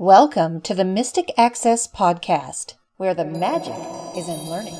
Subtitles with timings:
[0.00, 3.72] Welcome to the Mystic Access Podcast, where the magic
[4.16, 4.74] is in learning.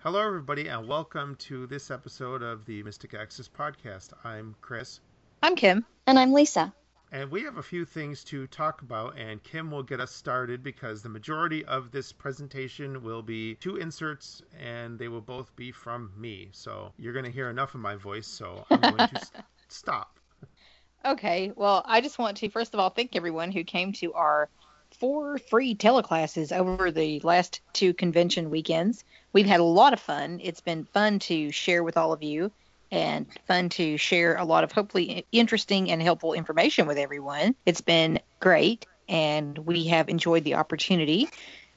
[0.00, 4.10] Hello, everybody, and welcome to this episode of the Mystic Access Podcast.
[4.22, 5.00] I'm Chris,
[5.42, 5.86] I'm Kim.
[6.06, 6.74] And I'm Lisa.
[7.12, 10.62] And we have a few things to talk about, and Kim will get us started
[10.62, 15.70] because the majority of this presentation will be two inserts, and they will both be
[15.70, 16.48] from me.
[16.52, 19.20] So you're going to hear enough of my voice, so I'm going to
[19.68, 20.18] stop.
[21.04, 24.48] Okay, well, I just want to first of all thank everyone who came to our
[24.98, 29.04] four free teleclasses over the last two convention weekends.
[29.34, 30.40] We've had a lot of fun.
[30.42, 32.52] It's been fun to share with all of you
[32.92, 37.56] and fun to share a lot of hopefully interesting and helpful information with everyone.
[37.66, 41.28] It's been great and we have enjoyed the opportunity.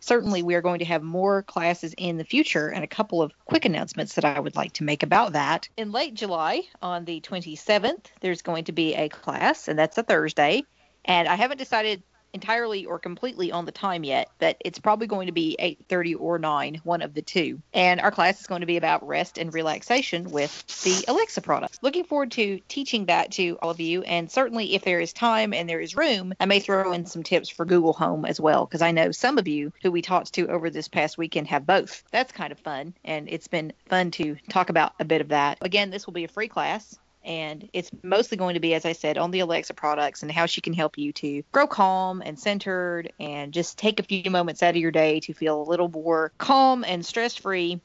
[0.02, 3.31] Certainly, we are going to have more classes in the future and a couple of
[3.45, 5.67] quick announcements that I would like to make about that.
[5.78, 10.03] In late July, on the 27th, there's going to be a class, and that's a
[10.03, 10.64] Thursday.
[11.06, 12.03] And I haven't decided
[12.36, 16.38] entirely or completely on the time yet, but it's probably going to be 8:30 or
[16.38, 17.61] 9, one of the two.
[17.73, 21.80] And our class is going to be about rest and relaxation with the Alexa products.
[21.81, 25.53] Looking forward to teaching that to all of you, and certainly if there is time
[25.53, 28.66] and there is room, I may throw in some tips for Google Home as well,
[28.66, 31.66] because I know some of you who we talked to over this past weekend have
[31.66, 32.03] both.
[32.11, 35.58] That's kind of fun, and it's been fun to talk about a bit of that.
[35.61, 38.92] Again, this will be a free class and it's mostly going to be, as I
[38.92, 42.40] said, on the Alexa products and how she can help you to grow calm and
[42.40, 45.90] centered and just take a few moments out of your day to feel a little
[45.90, 47.81] more calm and stress free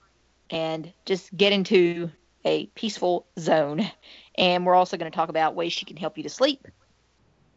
[0.50, 2.10] and just get into
[2.44, 3.90] a peaceful zone.
[4.36, 6.68] And we're also going to talk about ways she can help you to sleep,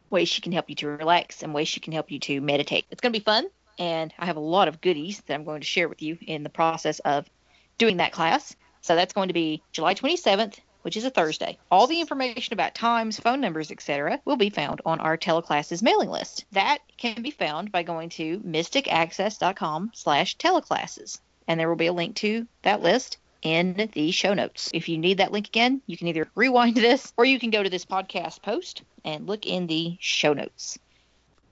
[0.09, 2.85] ways she can help you to relax, and ways she can help you to meditate.
[2.91, 5.61] It's going to be fun, and I have a lot of goodies that I'm going
[5.61, 7.29] to share with you in the process of
[7.77, 8.55] doing that class.
[8.81, 11.57] So that's going to be July 27th which is a Thursday.
[11.71, 14.21] All the information about times, phone numbers, etc.
[14.25, 16.45] will be found on our teleclasses mailing list.
[16.51, 21.19] That can be found by going to mysticaccess.com slash teleclasses.
[21.47, 24.71] And there will be a link to that list in the show notes.
[24.73, 27.61] If you need that link again, you can either rewind this or you can go
[27.61, 30.79] to this podcast post and look in the show notes.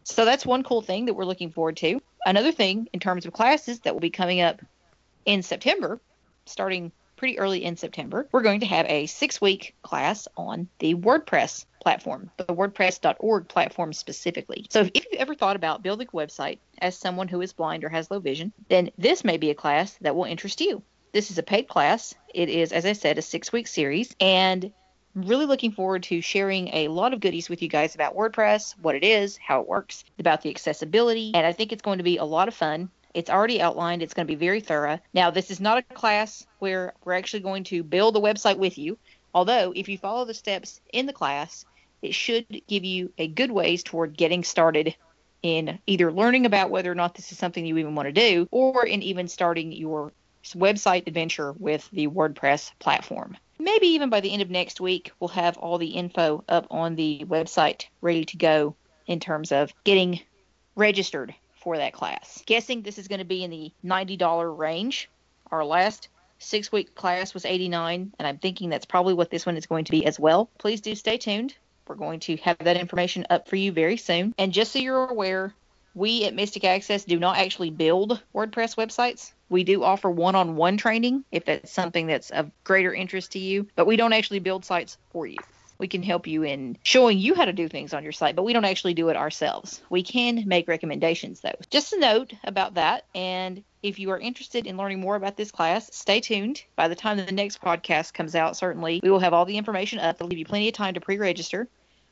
[0.03, 2.01] So that's one cool thing that we're looking forward to.
[2.25, 4.61] Another thing in terms of classes that will be coming up
[5.25, 5.99] in September,
[6.45, 10.95] starting pretty early in September, we're going to have a six week class on the
[10.95, 14.65] WordPress platform, the WordPress.org platform specifically.
[14.71, 17.89] So if you've ever thought about building a website as someone who is blind or
[17.89, 20.81] has low vision, then this may be a class that will interest you.
[21.11, 22.15] This is a paid class.
[22.33, 24.15] It is, as I said, a six week series.
[24.19, 24.73] And
[25.13, 28.95] really looking forward to sharing a lot of goodies with you guys about WordPress, what
[28.95, 31.33] it is, how it works, about the accessibility.
[31.35, 32.89] And I think it's going to be a lot of fun.
[33.13, 34.01] It's already outlined.
[34.01, 34.99] It's going to be very thorough.
[35.13, 38.77] Now, this is not a class where we're actually going to build a website with
[38.77, 38.97] you.
[39.33, 41.65] Although, if you follow the steps in the class,
[42.01, 44.95] it should give you a good ways toward getting started
[45.43, 48.47] in either learning about whether or not this is something you even want to do
[48.51, 50.11] or in even starting your
[50.55, 53.37] website adventure with the WordPress platform.
[53.59, 56.95] Maybe even by the end of next week, we'll have all the info up on
[56.95, 60.19] the website ready to go in terms of getting
[60.75, 62.43] registered for that class.
[62.45, 65.09] Guessing this is going to be in the $90 range.
[65.51, 69.57] Our last six week class was 89 and I'm thinking that's probably what this one
[69.57, 70.49] is going to be as well.
[70.57, 71.55] Please do stay tuned.
[71.87, 74.33] We're going to have that information up for you very soon.
[74.37, 75.53] And just so you're aware,
[75.93, 79.33] we at Mystic Access do not actually build WordPress websites.
[79.49, 83.39] We do offer one on one training if that's something that's of greater interest to
[83.39, 85.37] you, but we don't actually build sites for you.
[85.81, 88.43] We can help you in showing you how to do things on your site, but
[88.43, 89.81] we don't actually do it ourselves.
[89.89, 91.55] We can make recommendations though.
[91.71, 93.05] Just a note about that.
[93.15, 96.61] And if you are interested in learning more about this class, stay tuned.
[96.75, 99.97] By the time the next podcast comes out, certainly we will have all the information
[99.97, 100.17] up.
[100.17, 101.67] It'll give you plenty of time to pre register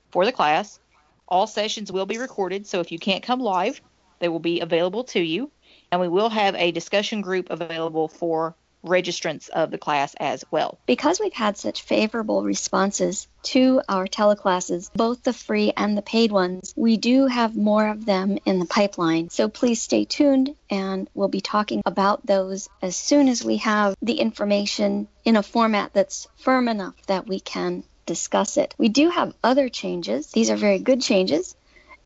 [0.09, 0.79] for the class.
[1.27, 3.81] All sessions will be recorded, so if you can't come live,
[4.17, 5.51] they will be available to you.
[5.91, 8.55] And we will have a discussion group available for
[8.85, 10.77] registrants of the class as well.
[10.85, 16.31] Because we've had such favorable responses to our teleclasses, both the free and the paid
[16.31, 19.29] ones, we do have more of them in the pipeline.
[19.29, 23.95] So please stay tuned and we'll be talking about those as soon as we have
[24.01, 28.73] the information in a format that's firm enough that we can discuss it.
[28.77, 30.27] We do have other changes.
[30.27, 31.55] These are very good changes.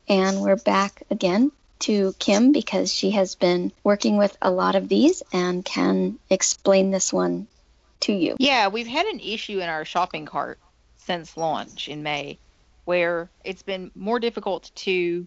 [0.06, 1.50] And we're back again
[1.84, 6.90] to Kim because she has been working with a lot of these and can explain
[6.90, 7.46] this one
[8.00, 8.36] to you.
[8.38, 10.58] Yeah, we've had an issue in our shopping cart
[10.96, 12.38] since launch in May
[12.86, 15.26] where it's been more difficult to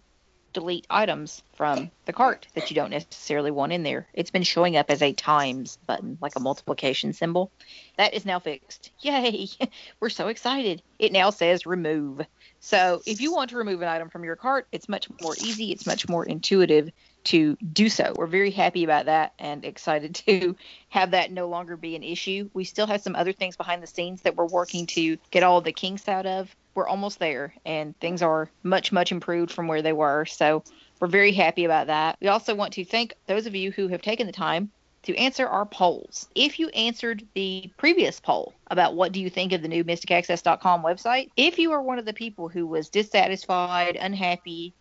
[0.52, 4.06] delete items from the cart that you don't necessarily want in there.
[4.14, 7.50] It's been showing up as a times button, like a multiplication symbol.
[7.96, 8.90] That is now fixed.
[9.00, 9.48] Yay!
[10.00, 10.82] We're so excited.
[10.98, 12.22] It now says remove.
[12.60, 15.70] So if you want to remove an item from your cart, it's much more easy,
[15.70, 16.90] it's much more intuitive
[17.24, 18.14] to do so.
[18.16, 20.56] We're very happy about that and excited to
[20.88, 22.50] have that no longer be an issue.
[22.54, 25.60] We still have some other things behind the scenes that we're working to get all
[25.60, 26.54] the kinks out of.
[26.78, 30.26] We're almost there and things are much, much improved from where they were.
[30.26, 30.62] So
[31.00, 32.16] we're very happy about that.
[32.20, 34.70] We also want to thank those of you who have taken the time
[35.02, 36.28] to answer our polls.
[36.36, 40.84] If you answered the previous poll about what do you think of the new mysticaccess.com
[40.84, 44.72] website, if you are one of the people who was dissatisfied, unhappy,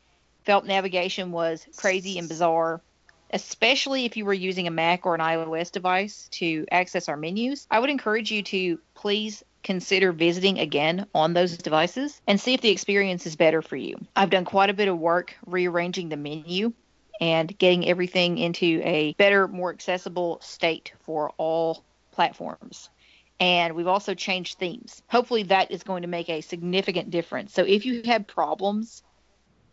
[0.43, 2.79] felt navigation was crazy and bizarre,
[3.31, 7.65] especially if you were using a Mac or an iOS device to access our menus,
[7.71, 12.61] I would encourage you to please consider visiting again on those devices and see if
[12.61, 13.97] the experience is better for you.
[14.15, 16.71] I've done quite a bit of work rearranging the menu
[17.19, 22.89] and getting everything into a better, more accessible state for all platforms.
[23.41, 25.03] And we've also changed themes.
[25.09, 27.53] Hopefully, that is going to make a significant difference.
[27.53, 29.03] So, if you had problems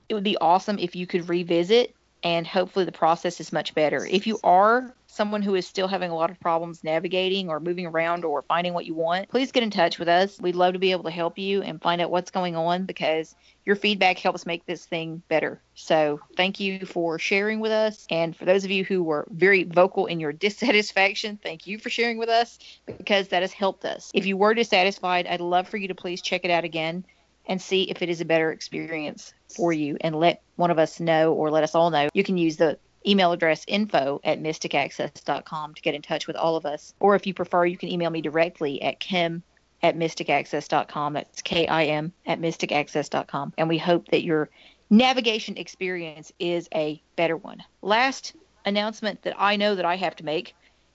[0.08, 4.04] it would be awesome if you could revisit and hopefully the process is much better.
[4.04, 7.86] If you are someone who is still having a lot of problems navigating or moving
[7.86, 10.40] around or finding what you want, please get in touch with us.
[10.40, 13.36] We'd love to be able to help you and find out what's going on because
[13.64, 15.60] your feedback helps make this thing better.
[15.74, 18.06] So, thank you for sharing with us.
[18.10, 21.90] And for those of you who were very vocal in your dissatisfaction, thank you for
[21.90, 24.10] sharing with us because that has helped us.
[24.14, 27.04] If you were dissatisfied, I'd love for you to please check it out again
[27.46, 31.00] and see if it is a better experience for you and let one of us
[31.00, 32.08] know or let us all know.
[32.14, 36.56] You can use the email address info at mysticaccess.com to get in touch with all
[36.56, 36.94] of us.
[37.00, 39.42] Or if you prefer, you can email me directly at kim
[39.82, 41.12] at mysticaccess.com.
[41.12, 43.52] That's K I M at mysticaccess.com.
[43.58, 44.48] And we hope that your
[44.90, 47.62] navigation experience is a better one.
[47.82, 50.54] Last announcement that I know that I have to make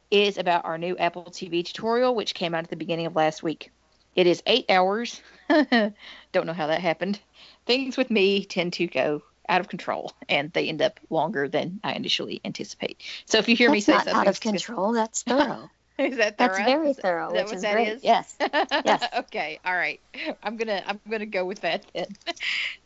[0.09, 3.43] is about our new Apple TV tutorial, which came out at the beginning of last
[3.43, 3.71] week.
[4.15, 5.21] It is eight hours.
[5.49, 7.19] Don't know how that happened.
[7.65, 11.79] Things with me tend to go out of control, and they end up longer than
[11.83, 13.01] I initially anticipate.
[13.25, 15.69] So if you hear that's me say not something out of control, that's thorough.
[15.97, 16.53] is that thorough?
[16.53, 17.87] That's very thorough, Is that which what is that great.
[17.87, 18.03] is?
[18.03, 18.35] Yes.
[18.85, 19.03] Yes.
[19.19, 19.59] okay.
[19.65, 19.99] All right.
[20.43, 22.07] I'm gonna I'm gonna go with that then.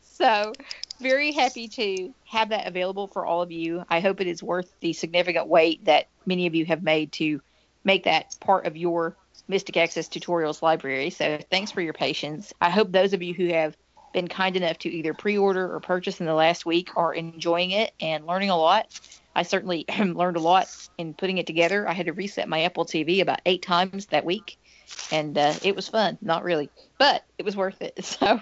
[0.02, 0.54] so
[1.02, 3.84] very happy to have that available for all of you.
[3.90, 7.42] I hope it is worth the significant wait that many of you have made to
[7.84, 9.16] make that part of your
[9.48, 11.10] Mystic Access Tutorials library.
[11.10, 12.54] So thanks for your patience.
[12.62, 13.76] I hope those of you who have
[14.14, 17.92] been kind enough to either pre-order or purchase in the last week are enjoying it
[18.00, 19.00] and learning a lot.
[19.36, 20.68] I certainly learned a lot
[20.98, 21.88] in putting it together.
[21.88, 24.58] I had to reset my Apple TV about eight times that week,
[25.12, 26.18] and uh, it was fun.
[26.22, 26.70] Not really,
[27.00, 28.00] but it was worth it.
[28.04, 28.42] So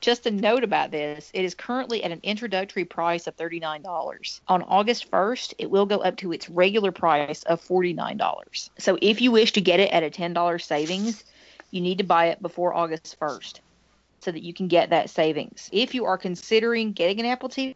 [0.00, 4.40] just a note about this it is currently at an introductory price of $39.
[4.48, 8.70] On August 1st, it will go up to its regular price of $49.
[8.78, 11.24] So if you wish to get it at a $10 savings,
[11.70, 13.60] you need to buy it before August 1st
[14.20, 15.68] so that you can get that savings.
[15.72, 17.74] If you are considering getting an Apple TV,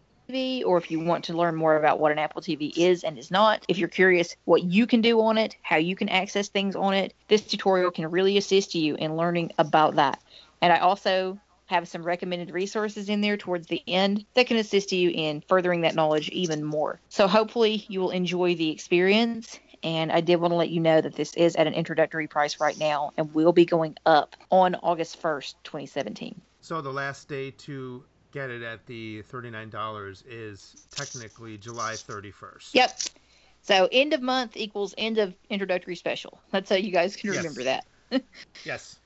[0.65, 3.31] or if you want to learn more about what an Apple TV is and is
[3.31, 6.77] not, if you're curious what you can do on it, how you can access things
[6.77, 10.21] on it, this tutorial can really assist you in learning about that.
[10.63, 14.93] And I also have some recommended resources in there towards the end that can assist
[14.93, 17.01] you in furthering that knowledge even more.
[17.09, 19.59] So hopefully you will enjoy the experience.
[19.83, 22.59] And I did want to let you know that this is at an introductory price
[22.61, 26.41] right now and will be going up on August 1st, 2017.
[26.61, 32.75] So the last day to get it at the $39 is technically July 31st.
[32.75, 32.99] Yep.
[33.63, 36.41] So end of month equals end of introductory special.
[36.51, 37.39] That's how you guys can Yes.
[37.39, 37.85] remember that.
[38.65, 38.97] Yes.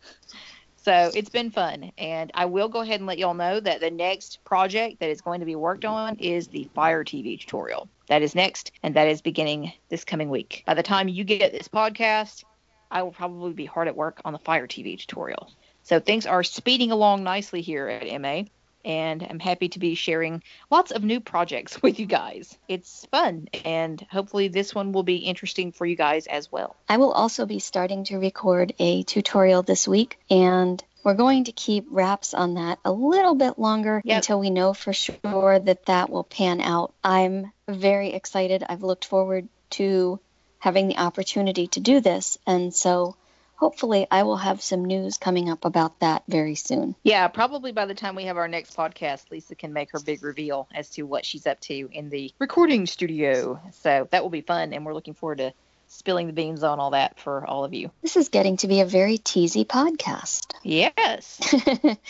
[0.88, 1.92] So it's been fun.
[1.98, 5.20] And I will go ahead and let y'all know that the next project that is
[5.20, 7.90] going to be worked on is the Fire TV tutorial.
[8.06, 10.62] That is next, and that is beginning this coming week.
[10.66, 12.42] By the time you get this podcast,
[12.90, 15.50] I will probably be hard at work on the Fire TV tutorial.
[15.82, 18.44] So things are speeding along nicely here at MA,
[18.84, 22.56] and I'm happy to be sharing lots of new projects with you guys.
[22.68, 26.76] It's fun, and hopefully this one will be interesting for you guys as well.
[26.88, 31.52] I will also be starting to record a tutorial this week, and we're going to
[31.52, 34.16] keep wraps on that a little bit longer Yep.
[34.16, 36.92] until we know for sure that that will pan out.
[37.02, 38.64] I'm very excited.
[38.68, 40.18] I've looked forward to
[40.58, 43.16] having the opportunity to do this, and so
[43.58, 46.94] hopefully I will have some news coming up about that very soon.
[47.02, 50.22] Yeah, probably by the time we have our next podcast, Lisa can make her big
[50.22, 53.60] reveal as to what she's up to in the recording studio.
[53.72, 55.52] So that will be fun, and we're looking forward to
[55.88, 57.90] spilling the beans on all that for all of you.
[58.02, 60.52] This is getting to be a very teasy podcast.
[60.62, 61.40] Yes.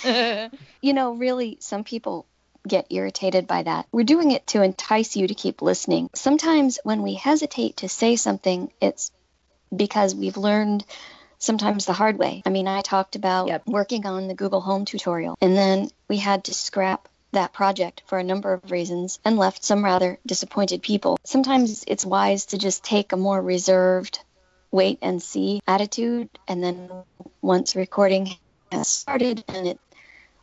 [0.83, 2.27] you know, really, some people
[2.67, 3.87] get irritated by that.
[3.93, 6.11] We're doing it to entice you to keep listening.
[6.15, 9.11] Sometimes when we hesitate to say something, it's
[9.75, 10.85] because we've learned
[11.39, 12.43] sometimes the hard way.
[12.45, 13.67] I mean, I talked about Yep.
[13.67, 18.19] working on the Google Home tutorial, and then we had to scrap that project for
[18.19, 21.19] a number of reasons and left some rather disappointed people.
[21.25, 24.21] Sometimes it's wise to just take a more reserved
[24.71, 26.91] wait and see attitude, and then
[27.41, 28.29] once recording
[28.71, 29.81] has started and it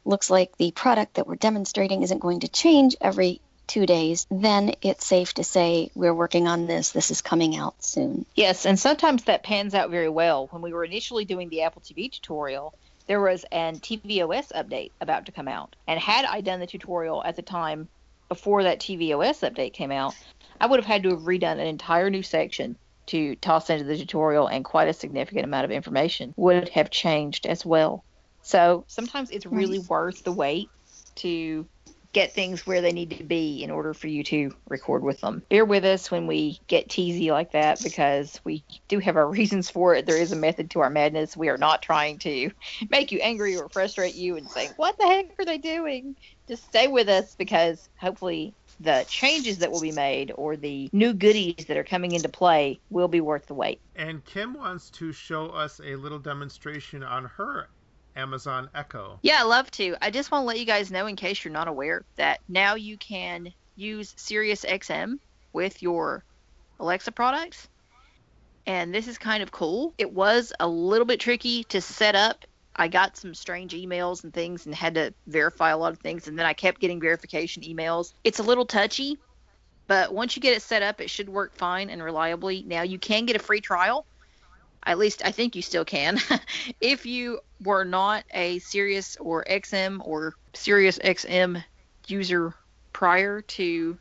[0.04, 4.74] looks like the product that we're demonstrating isn't going to change every two days, then
[4.82, 6.92] it's safe to say we're working on this.
[6.92, 8.26] This is coming out soon.
[8.36, 10.48] Yes, and sometimes that pans out very well.
[10.52, 12.74] When we were initially doing the Apple TV tutorial,
[13.08, 15.76] there was an tvOS update about to come out.
[15.88, 17.88] And had I done the tutorial at the time
[18.30, 20.16] before that tvOS update came out,
[20.60, 23.98] I would have had to have redone an entire new section to toss into the
[23.98, 28.04] tutorial, and quite a significant amount of information would have changed as well.
[28.42, 30.70] So sometimes it's really worth the wait
[31.16, 31.68] to
[32.16, 35.44] get things where they need to be in order for you to record with them.
[35.50, 39.70] Bear with us when we get teasy like that because we do have our reasons
[39.70, 40.06] for it.
[40.06, 41.36] There is a method to our madness.
[41.36, 42.52] We are not trying to
[42.90, 46.16] make you angry or frustrate you and saying, What the heck are they doing?
[46.48, 51.14] Just stay with us because hopefully the changes that will be made or the new
[51.14, 53.82] goodies that are coming into play will be worth the wait.
[53.96, 57.70] And Kim wants to show us a little demonstration on her
[58.16, 59.20] Amazon Echo.
[59.22, 59.96] Yeah, I love to.
[60.02, 62.76] I just want to let you guys know, in case you're not aware, that now
[62.76, 65.20] you can use SiriusXM
[65.54, 66.24] with your
[66.80, 67.68] Alexa products.
[68.68, 69.94] And this is kind of cool.
[69.98, 72.46] It was a little bit tricky to set up.
[72.76, 76.28] I got some strange emails and things and had to verify a lot of things.
[76.28, 78.14] And then I kept getting verification emails.
[78.24, 79.18] It's a little touchy,
[79.88, 82.64] but once you get it set up, it should work fine and reliably.
[82.68, 84.06] Now, you can get a free trial.
[84.86, 86.20] At least I think you still can.
[86.82, 91.64] if you were not a Sirius or XM or Sirius XM
[92.08, 92.54] user
[92.94, 93.98] prior to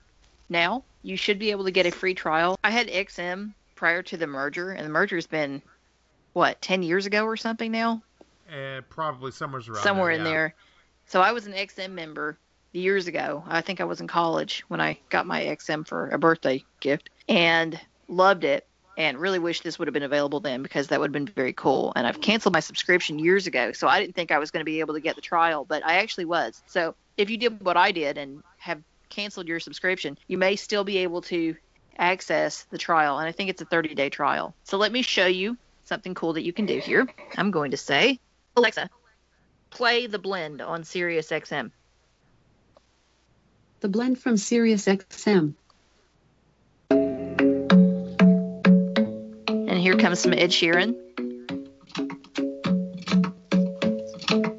[0.49, 2.59] now, you should be able to get a free trial.
[2.63, 5.63] I had XM prior to the merger, and the merger's been
[6.33, 8.03] what 10 years ago or something now,
[8.51, 10.31] Uh, probably somewhere around somewhere there, in yeah.
[10.31, 10.55] there.
[11.07, 12.39] So I was an XM member
[12.73, 13.45] years ago.
[13.47, 17.11] I think I was in college when I got my XM for a birthday gift
[17.29, 21.09] and loved it and really wish this would have been available then because that would
[21.09, 21.93] have been very cool.
[21.97, 24.65] And I've canceled my subscription years ago, so I didn't think I was going to
[24.65, 26.63] be able to get the trial, but I actually was.
[26.67, 30.85] So if you did what I did and have canceled your subscription, you may still
[30.85, 31.57] be able to
[31.99, 33.19] access the trial.
[33.19, 34.55] And I think it's a 30 day trial.
[34.65, 37.07] So let me show you something cool that you can do here.
[37.37, 38.19] I'm going to say,
[38.57, 38.89] Alexa,
[39.71, 41.71] play the blend on Sirius XM.
[43.81, 45.39] The blend from SiriusXM.
[45.39, 45.55] And
[49.85, 50.95] here comes some Ed Sheeran.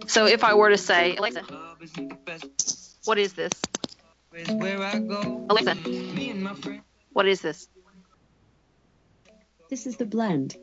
[0.07, 1.41] So if I were to say, Alexa,
[3.05, 3.59] what is this?
[5.49, 5.75] Alexa,
[7.11, 7.67] what is this?
[9.71, 10.57] This is the blend.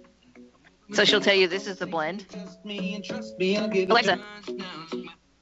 [0.92, 2.24] So she'll tell you this is the blend.
[2.64, 4.20] Alexa,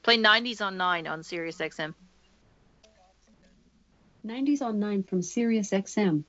[0.01, 1.93] play 90s on 9 on Sirius XM.
[4.25, 6.23] 90s on 9 from SiriusXM.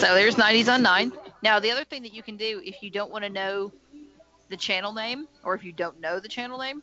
[0.00, 1.12] So there's 90s on 9.
[1.42, 3.72] Now, the other thing that you can do if you don't want to know
[4.48, 6.82] the channel name or if you don't know the channel name,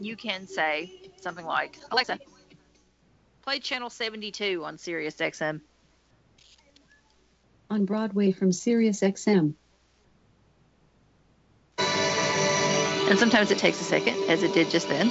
[0.00, 2.18] you can say something like, Alexa,
[3.42, 5.60] play channel 72 on Sirius XM.
[7.70, 9.54] On Broadway from SiriusXM.
[11.78, 15.10] And sometimes it takes a second, as it did just then,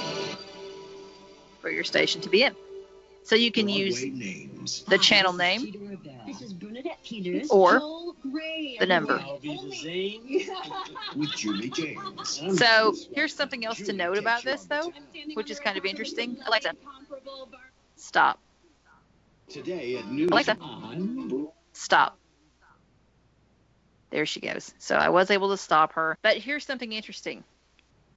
[1.60, 2.54] for your station to be in.
[3.22, 5.74] So you can use the channel name
[6.26, 7.80] is Or
[8.78, 9.22] the number.
[11.16, 12.42] with Julie James.
[12.58, 14.92] So here's something else to note about this, though,
[15.34, 16.36] which is kind of interesting.
[16.46, 16.72] Alexa,
[17.96, 18.40] stop.
[19.48, 20.56] Today at noon Alexa.
[20.60, 22.18] on Stop.
[24.10, 24.74] There she goes.
[24.78, 26.16] So I was able to stop her.
[26.22, 27.44] But here's something interesting.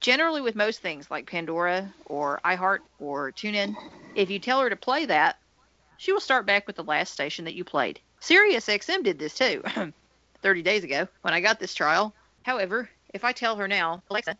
[0.04, 3.74] Generally, with most things like Pandora or iHeart or TuneIn,
[4.14, 5.38] if you tell her to play that,
[5.96, 8.00] she will start back with the last station that you played.
[8.20, 9.62] Sirius XM did this too,
[10.42, 12.14] 30 days ago when I got this trial.
[12.42, 14.36] However, if I tell her now, Alexa,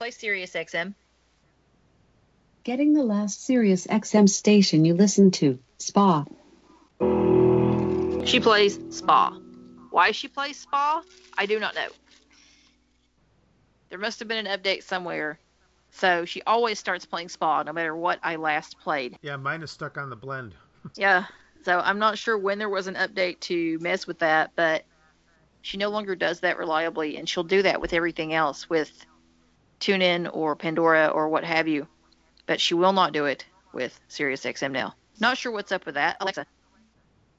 [0.00, 0.92] play Sirius XM,
[2.64, 5.60] Getting the last SiriusXM station you listened to.
[5.78, 6.24] Spa.
[8.24, 9.38] she plays Spa.
[9.90, 11.04] Why she plays Spa,
[11.38, 11.86] I do not know.
[13.88, 15.38] There must have been an update somewhere.
[15.90, 19.18] So she always starts playing Spa no matter what I last played.
[19.22, 20.54] Yeah, mine is stuck on the blend.
[20.94, 21.24] Yeah.
[21.64, 24.84] So I'm not sure when there was an update to mess with that, but
[25.62, 29.04] she no longer does that reliably, and she'll do that with everything else, with
[29.80, 31.88] TuneIn or Pandora or what have you.
[32.46, 34.94] but she will not do it with SiriusXM now.
[35.18, 36.16] Not sure what's up with that.
[36.20, 36.46] Alexa,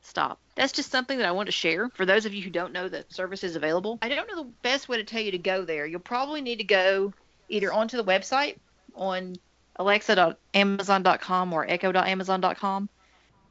[0.07, 0.39] stop.
[0.55, 1.89] That's just something that I want to share.
[1.89, 4.51] For those of you who don't know that service is available, I don't know the
[4.61, 5.85] best way to tell you to go there.
[5.85, 7.13] You'll probably need to go
[7.49, 8.57] either onto the website
[8.95, 9.35] on
[9.77, 12.89] alexa.amazon.com or echo.amazon.com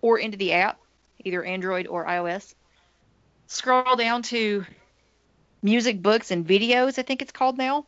[0.00, 0.80] or into the app,
[1.24, 2.54] either Android or iOS.
[3.46, 4.64] Scroll down to
[5.62, 7.86] music, books, and videos, I think it's called now.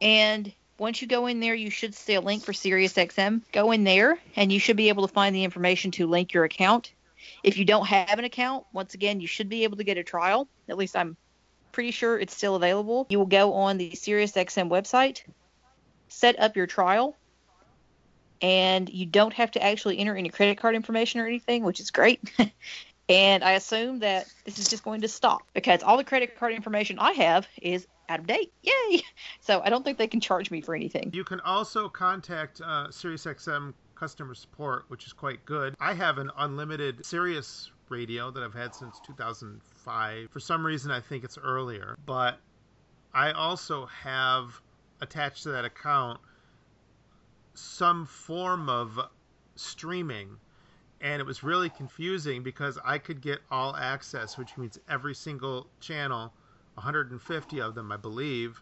[0.00, 3.42] And once you go in there, you should see a link for SiriusXM.
[3.52, 6.44] Go in there, and you should be able to find the information to link your
[6.44, 6.92] account.
[7.42, 10.04] If you don't have an account, once again, you should be able to get a
[10.04, 10.48] trial.
[10.68, 11.16] At least I'm
[11.72, 13.06] pretty sure it's still available.
[13.08, 15.22] You will go on the SiriusXM website,
[16.08, 17.16] set up your trial,
[18.40, 21.90] and you don't have to actually enter any credit card information or anything, which is
[21.90, 22.20] great.
[23.08, 26.52] and I assume that this is just going to stop because all the credit card
[26.52, 28.52] information I have is out of date.
[28.62, 29.02] Yay!
[29.40, 31.10] So I don't think they can charge me for anything.
[31.12, 35.76] You can also contact uh, SiriusXM customer support, which is quite good.
[35.78, 40.28] I have an unlimited Sirius radio that I've had since 2005.
[40.28, 42.40] For some reason, I think it's earlier, but
[43.14, 44.60] I also have
[45.00, 46.18] attached to that account
[47.54, 48.98] some form of
[49.54, 50.36] streaming
[51.00, 55.68] and it was really confusing because I could get all access, which means every single
[55.78, 56.32] channel,
[56.74, 58.60] 150 of them, I believe,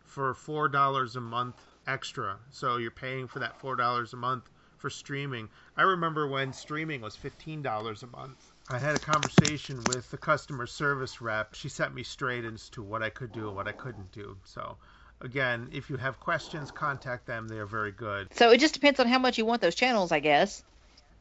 [0.00, 2.40] for four dollars a month extra.
[2.50, 4.50] So you're paying for that four dollars a month
[4.82, 5.48] for streaming.
[5.76, 8.52] I remember when streaming was fifteen dollars a month.
[8.68, 11.54] I had a conversation with the customer service rep.
[11.54, 14.36] She set me straight as to what I could do and what I couldn't do.
[14.44, 14.76] So
[15.20, 17.46] again, if you have questions, contact them.
[17.46, 18.34] They are very good.
[18.34, 20.64] So it just depends on how much you want those channels, I guess,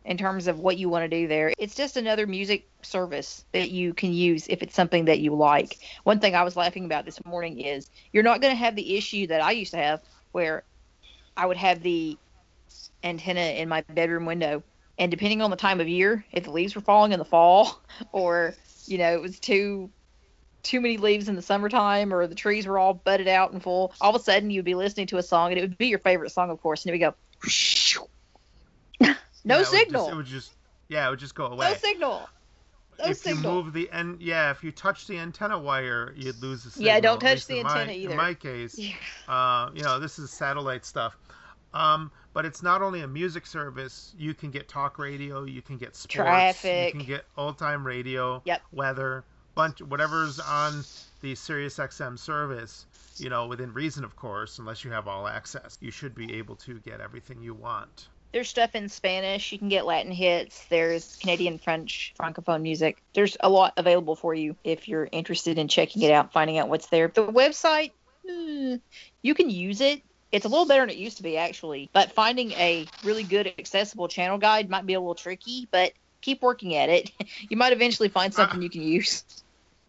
[0.06, 1.54] in terms of what you want to do there.
[1.60, 5.78] It's just another music service that you can use if it's something that you like.
[6.04, 8.98] One thing I was laughing about this morning is you're not going to have the
[8.98, 10.02] issue that I used to have
[10.32, 10.64] where
[11.38, 12.18] I would have the
[13.04, 14.64] antenna in my bedroom window.
[14.98, 17.82] And depending on the time of year, if the leaves were falling in the fall
[18.12, 18.54] or,
[18.86, 19.90] you know, it was too
[20.64, 23.94] too many leaves in the summertime or the trees were all budded out and full,
[24.00, 25.98] all of a sudden you'd be listening to a song and it would be your
[25.98, 27.16] favorite song, of course, and it would go,
[29.02, 30.10] no Yeah, it would just- signal.
[30.10, 30.52] It would just
[30.88, 31.70] yeah, it would just go away.
[31.70, 32.30] no signal.
[33.00, 33.58] No if signal.
[33.58, 36.88] you move the en- yeah, if you touch the antenna wire, you'd lose the signal.
[36.94, 38.12] Yeah, don't touch the in my- antenna either.
[38.12, 38.94] In my case, Yeah.
[39.28, 41.18] uh, you know, this is satellite stuff.
[41.74, 44.14] Um, but it's not only a music service.
[44.18, 45.44] You can get talk radio.
[45.44, 46.14] You can get sports.
[46.14, 46.94] Traffic.
[46.94, 48.42] You can get old time radio.
[48.46, 48.62] Yep.
[48.72, 49.24] Weather.
[49.56, 50.84] Bunch whatever's on
[51.22, 52.86] the SiriusXM service.
[53.18, 55.78] You know, within reason, of course, unless you have all access.
[55.82, 58.08] You should be able to get everything you want.
[58.32, 59.52] There's stuff in Spanish.
[59.52, 60.64] You can get Latin hits.
[60.70, 63.02] There's Canadian French, Francophone music.
[63.14, 66.70] There's a lot available for you if you're interested in checking it out, finding out
[66.70, 67.10] what's there.
[67.10, 67.92] The website,
[68.30, 68.78] eh,
[69.22, 70.02] you can use it.
[70.32, 71.90] It's a little better than it used to be, actually.
[71.92, 75.92] But finding a really good, accessible channel guide might be a little tricky, but
[76.22, 77.12] keep working at it.
[77.50, 78.38] You might eventually find ah.
[78.38, 79.26] something you can use.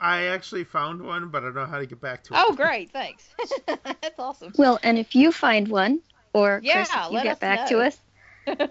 [0.00, 2.40] I actually found one, but I don't know how to get back to it.
[2.40, 2.90] Oh, great.
[2.90, 3.24] Thanks.
[3.66, 4.52] That's awesome.
[4.56, 6.00] Well, and if you find one,
[6.32, 7.78] or Yeah, Chris, if you get back know.
[7.78, 7.98] to us,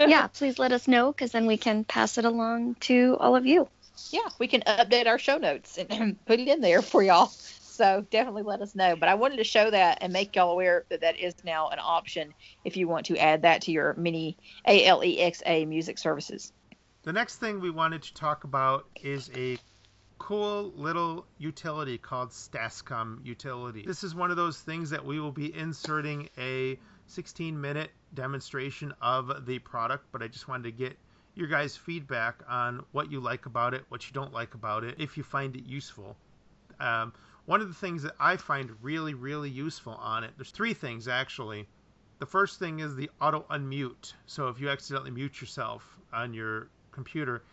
[0.09, 3.45] yeah, please let us know because then we can pass it along to all of
[3.45, 3.69] you.
[4.09, 7.31] yeah, we can update our show notes and put it in there for y'all.
[7.81, 8.95] So definitely let us know.
[8.95, 11.79] But I wanted to show that and make y'all aware that that is now an
[11.81, 12.31] option
[12.63, 16.53] if you want to add that to your mini ALEXA music services.
[17.01, 19.57] The next thing we wanted to talk about is a
[20.19, 23.83] cool little utility called Stascom utility.
[23.83, 28.93] This is one of those things that we will be inserting a 16 minute demonstration
[29.01, 30.95] of the product, but I just wanted to get
[31.33, 34.97] your guys' feedback on what you like about it, what you don't like about it,
[34.99, 36.15] if you find it useful.
[36.79, 37.13] Um,
[37.45, 41.07] one of the things that I find really, really useful on it, there's three things
[41.07, 41.67] actually.
[42.19, 44.13] The first thing is the auto unmute.
[44.25, 47.43] So if you accidentally mute yourself on your computer,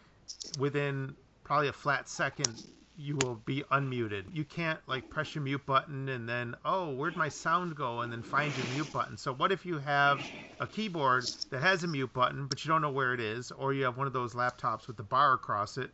[0.58, 2.58] within probably a flat second,
[2.96, 4.24] you will be unmuted.
[4.32, 8.00] You can't like press your mute button and then, oh, where'd my sound go?
[8.00, 9.16] And then find your mute button.
[9.16, 10.26] So what if you have
[10.60, 13.72] a keyboard that has a mute button, but you don't know where it is, or
[13.72, 15.90] you have one of those laptops with the bar across it,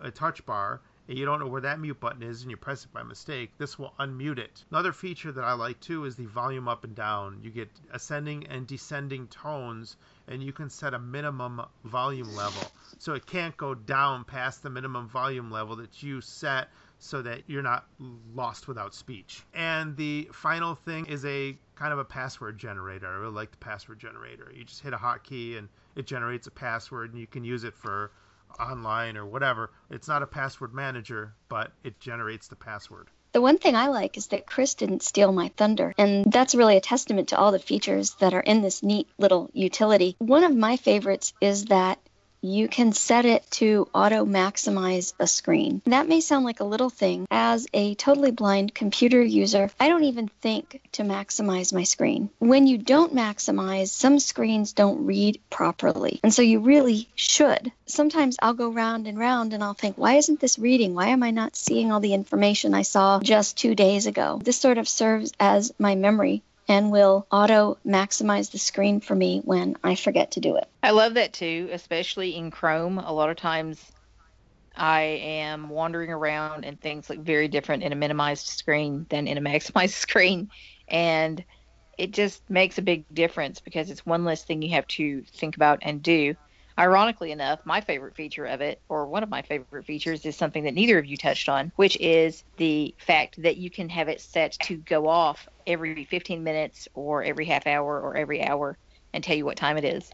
[0.00, 2.84] a touch bar, and you don't know where that mute button is and you press
[2.84, 4.64] it by mistake, this will unmute it.
[4.70, 7.40] Another feature that I like too is the volume up and down.
[7.42, 9.96] You get ascending and descending tones
[10.28, 12.62] and you can set a minimum volume level.
[12.98, 16.68] So it can't go down past the minimum volume level that you set
[16.98, 17.86] so that you're not
[18.34, 19.44] lost without speech.
[19.54, 23.06] And the final thing is a kind of a password generator.
[23.06, 24.52] I really like the password generator.
[24.54, 27.74] You just hit a hotkey and it generates a password and you can use it
[27.74, 28.10] for
[28.58, 29.70] online or whatever.
[29.90, 33.08] It's not a password manager, but it generates the password.
[33.32, 36.78] The one thing I like is that Chris didn't steal my thunder, and that's really
[36.78, 40.16] a testament to all the features that are in this neat little utility.
[40.18, 41.98] One of my favorites is that
[42.40, 45.82] you can set it to auto maximize a screen.
[45.86, 47.26] That may sound like a little thing.
[47.30, 52.30] As a totally blind computer user, I don't even think to maximize my screen.
[52.38, 56.20] When you don't maximize, some screens don't read properly.
[56.22, 57.72] And so you really should.
[57.86, 60.94] Sometimes I'll go round and round and I'll think, why isn't this reading?
[60.94, 64.40] Why am I not seeing all the information I saw just two days ago?
[64.42, 69.40] This sort of serves as my memory and will auto maximize the screen for me
[69.44, 70.68] when I forget to do it.
[70.82, 72.98] I love that too, especially in Chrome.
[72.98, 73.82] A lot of times
[74.76, 79.38] I am wandering around and things look very different in a minimized screen than in
[79.38, 80.50] a maximized screen.
[80.86, 81.44] And
[81.98, 85.56] it just makes a big difference because it's one less thing you have to think
[85.56, 86.36] about and do.
[86.78, 90.62] Ironically enough, my favorite feature of it, or one of my favorite features, is something
[90.64, 94.20] that neither of you touched on, which is the fact that you can have it
[94.20, 98.78] set to go off every 15 minutes or every half hour or every hour
[99.12, 100.12] and tell you what time it is.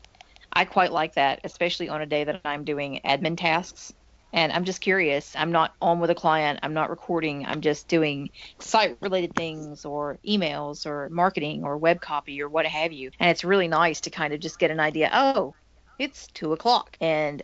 [0.55, 3.93] I quite like that, especially on a day that I'm doing admin tasks.
[4.33, 5.37] And I'm just curious.
[5.37, 6.61] I'm not on with a client.
[6.63, 7.47] I'm not recording.
[7.47, 12.67] I'm just doing site related things or emails or marketing or web copy or what
[12.67, 13.11] have you.
[13.21, 15.11] And it's really nice to kind of just get an idea.
[15.13, 15.55] Oh,
[15.99, 17.43] it's two o'clock and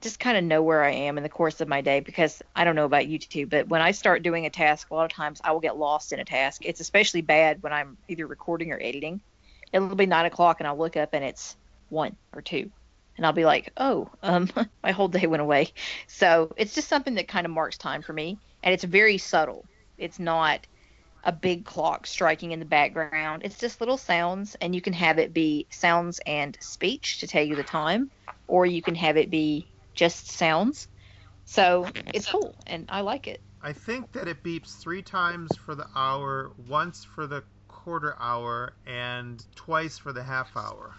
[0.00, 2.64] just kind of know where I am in the course of my day because I
[2.64, 5.12] don't know about you two, but when I start doing a task, a lot of
[5.12, 6.62] times I will get lost in a task.
[6.64, 9.20] It's especially bad when I'm either recording or editing.
[9.72, 11.56] It'll be nine o'clock and I'll look up and it's
[11.88, 12.70] one or two.
[13.16, 14.48] And I'll be like, oh, um,
[14.82, 15.72] my whole day went away.
[16.06, 18.38] So it's just something that kind of marks time for me.
[18.62, 19.64] And it's very subtle.
[19.98, 20.60] It's not
[21.24, 23.42] a big clock striking in the background.
[23.44, 27.42] It's just little sounds, and you can have it be sounds and speech to tell
[27.42, 28.10] you the time,
[28.46, 30.88] or you can have it be just sounds.
[31.44, 33.40] So it's cool, and I like it.
[33.62, 38.72] I think that it beeps three times for the hour, once for the quarter hour,
[38.86, 40.94] and twice for the half hour.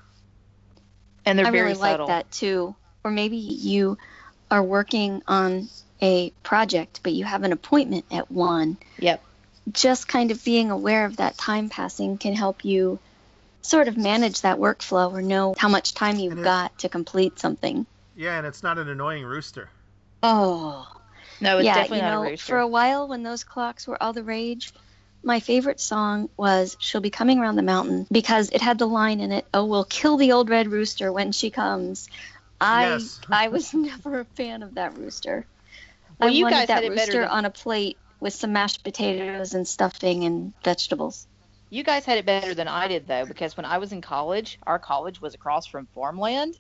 [1.26, 2.08] And they're I very really subtle.
[2.08, 2.76] like that too.
[3.04, 3.98] Or maybe you
[4.52, 5.70] are working on
[6.02, 8.78] a project, but you have an appointment at one.
[8.98, 9.24] Yep.
[9.72, 13.00] Just kind of being aware of that time passing can help you
[13.62, 17.40] sort of manage that workflow or know how much time you've it- got to complete
[17.40, 17.86] something.
[18.16, 19.70] Yeah, and it's not an annoying rooster.
[20.24, 20.88] Oh,
[21.40, 22.46] No, it's yeah, definitely you not a rooster.
[22.54, 24.74] for a while when those clocks were all the rage,
[25.24, 29.20] my favorite song was She'll Be Coming Around the Mountain because it had the line
[29.22, 32.10] in it, Oh, we'll kill the old red rooster when she comes.
[32.60, 33.22] I Yes.
[33.30, 35.46] I was never a fan of that rooster.
[36.20, 38.34] Well, I you wanted guys that had it better rooster than- on a plate with
[38.34, 41.28] some mashed potatoes and stuffing and vegetables.
[41.70, 44.58] You guys had it better than I did though, because when I was in college,
[44.66, 46.56] our college was across from farmland.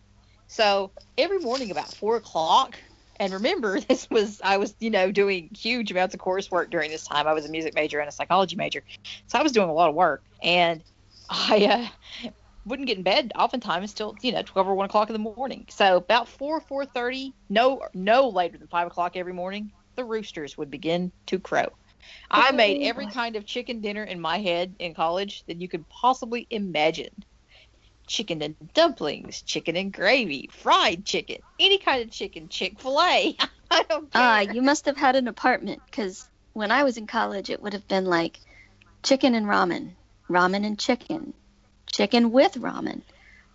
[0.47, 2.77] So every morning about four o'clock,
[3.19, 7.05] and remember this was I was you know doing huge amounts of coursework during this
[7.05, 7.27] time.
[7.27, 8.83] I was a music major and a psychology major,
[9.27, 10.83] so I was doing a lot of work, and
[11.29, 11.89] I
[12.25, 12.29] uh,
[12.65, 15.65] wouldn't get in bed oftentimes until you know twelve or one o'clock in the morning.
[15.69, 20.57] So about four four thirty, no no later than five o'clock every morning, the roosters
[20.57, 21.67] would begin to crow.
[22.31, 25.87] I made every kind of chicken dinner in my head in college that you could
[25.89, 27.11] possibly imagine.
[28.07, 33.35] Chicken and dumplings, chicken and gravy, fried chicken, any kind of chicken, Chick fil A.
[33.71, 34.21] I don't care.
[34.21, 37.73] Ah, you must have had an apartment because when I was in college, it would
[37.73, 38.39] have been like
[39.03, 39.91] chicken and ramen,
[40.31, 41.33] ramen and chicken,
[41.91, 43.01] chicken with ramen.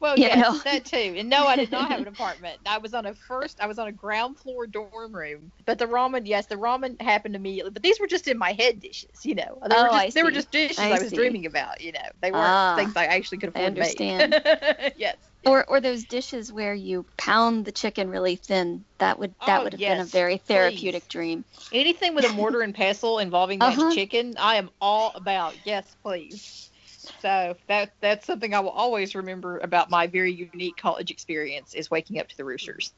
[0.04, 0.60] Well, you yes, know.
[0.64, 1.16] that too.
[1.18, 2.60] And no, I did not have an apartment.
[2.66, 5.52] I was on a first, I was on a ground floor dorm room.
[5.66, 7.70] But the ramen, yes, the ramen happened immediately.
[7.72, 9.58] But these were just in my head dishes, you know.
[9.68, 11.16] They, Oh, were, just, I they were just dishes I I, was see.
[11.16, 12.00] dreaming about, you know.
[12.20, 13.98] They weren't Ah, things I actually could I afford to make.
[13.98, 14.34] understand.
[14.94, 15.16] yes.
[15.46, 18.84] Or, or those dishes where you pound the chicken really thin.
[18.98, 21.08] That would that Oh, would have been a very therapeutic please.
[21.08, 21.44] dream.
[21.72, 23.88] Anything with a mortar and pestle involving that Uh-huh.
[23.88, 25.66] chicken, I am all about.
[25.66, 26.70] Yes, please.
[27.24, 31.90] So that that's something I will always remember about my very unique college experience is
[31.90, 32.92] waking up to the roosters.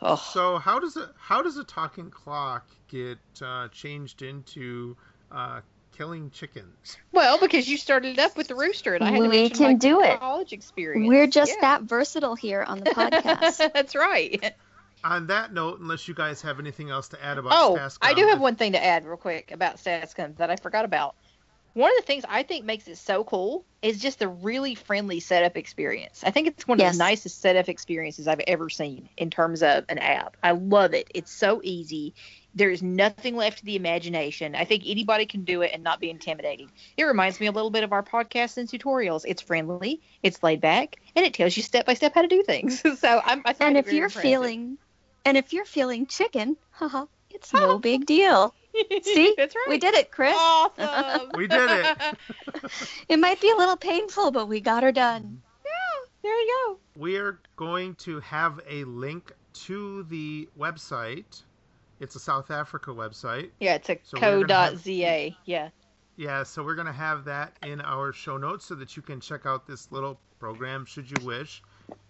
[0.00, 4.96] Oh, So how does a how does a talking clock get uh, changed into
[5.30, 6.98] uh, killing chickens?
[7.12, 9.56] well, because you started it up with the rooster, and I had to We mention
[9.56, 10.20] can my do it.
[10.20, 11.08] college experience.
[11.08, 11.60] We're just Yeah.
[11.62, 13.72] that versatile here on the podcast.
[13.72, 14.54] that's right.
[15.04, 18.14] On that note, unless you guys have anything else to add about Oh, Stascom, I
[18.14, 21.16] do have one thing to add real quick about Stascom that I forgot about.
[21.74, 25.20] One of the things I think makes it so cool is just the really friendly
[25.20, 26.22] setup experience.
[26.22, 26.94] I think it's one of Yes.
[26.96, 30.36] the nicest setup experiences I've ever seen in terms of an app.
[30.42, 31.08] I love it.
[31.14, 32.14] It's so easy.
[32.54, 34.54] There's nothing left to the imagination.
[34.54, 36.70] I think anybody can do it and not be intimidating.
[36.98, 39.24] It reminds me a little bit of our podcasts and tutorials.
[39.26, 42.42] It's friendly, it's laid back, and it tells you step by step how to do
[42.42, 42.80] things.
[43.00, 44.20] so I'm, I and if you're impressive.
[44.22, 44.78] feeling
[45.24, 48.54] and if you're feeling chicken, haha, it's no big deal.
[49.02, 49.34] See?
[49.36, 49.66] That's right.
[49.68, 50.34] We did it, Chris.
[50.38, 51.30] Awesome.
[51.34, 52.16] We did it.
[53.08, 55.42] It might be a little painful, but we got her done.
[55.64, 56.78] Yeah, there you go.
[57.00, 59.32] we are going to have a link
[59.66, 61.42] to the website.
[62.00, 63.50] It's a South Africa website.
[63.60, 65.36] Yeah, it's a So we're have- co.za.
[65.44, 65.68] Yeah.
[66.16, 69.20] Yeah, so we're going to have that in our show notes so that you can
[69.20, 71.62] check out this little program should you wish.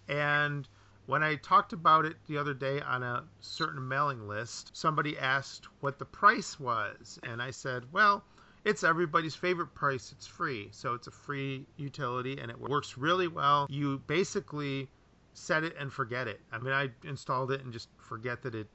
[0.09, 0.69] And
[1.07, 5.67] when I talked about it the other day on a certain mailing list, somebody asked
[5.81, 7.19] what the price was.
[7.23, 8.25] And I said, well,
[8.65, 10.13] it's everybody's favorite price.
[10.13, 10.69] It's free.
[10.71, 13.67] So it's a free utility and it works really well.
[13.69, 14.89] You basically
[15.35, 16.41] set it and forget it.
[16.53, 18.69] I mean, I installed it and just forget that it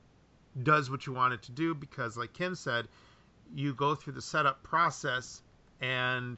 [0.63, 2.88] does what you want it to do because, like Kim said,
[3.56, 5.42] you go through the setup process
[5.80, 6.38] and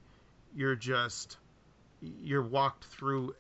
[0.56, 1.38] you're just
[2.02, 3.34] you're walked through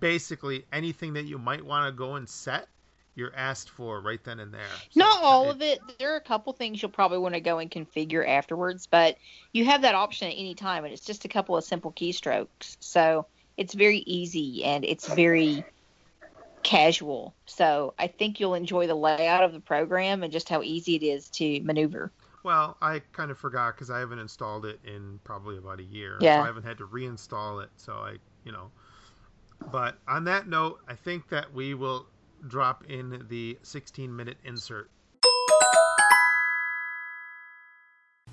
[0.00, 2.68] basically anything that you might want to go and set
[3.14, 5.98] you're asked for right then and there So Not all of it.
[5.98, 9.16] There are a couple things you'll probably want to go and configure afterwards, but
[9.52, 12.76] you have that option at any time, and it's just a couple of simple keystrokes.
[12.80, 15.66] So it's very easy and it's very
[16.62, 17.36] casual.
[17.46, 21.02] So I think you'll enjoy the layout of the program and just how easy it
[21.02, 22.12] is to maneuver.
[22.42, 26.16] well i kind of forgot because i haven't installed it in probably about a year
[26.20, 26.36] Yeah.
[26.36, 28.70] so i haven't had to reinstall it so i you know
[29.70, 32.06] but on that note i think that we will
[32.48, 34.90] drop in the 16 minute insert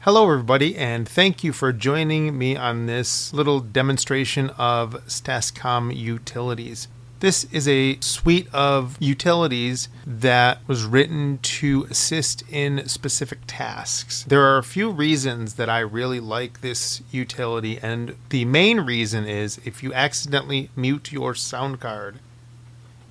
[0.04, 6.88] Hello, everybody, and thank you for joining me on this little demonstration of Stascom utilities.
[7.19, 14.23] This is a suite of utilities that was written to assist in specific tasks.
[14.25, 19.25] There are a few reasons that I really like this utility, and the main reason
[19.25, 22.19] is if you accidentally mute your sound card,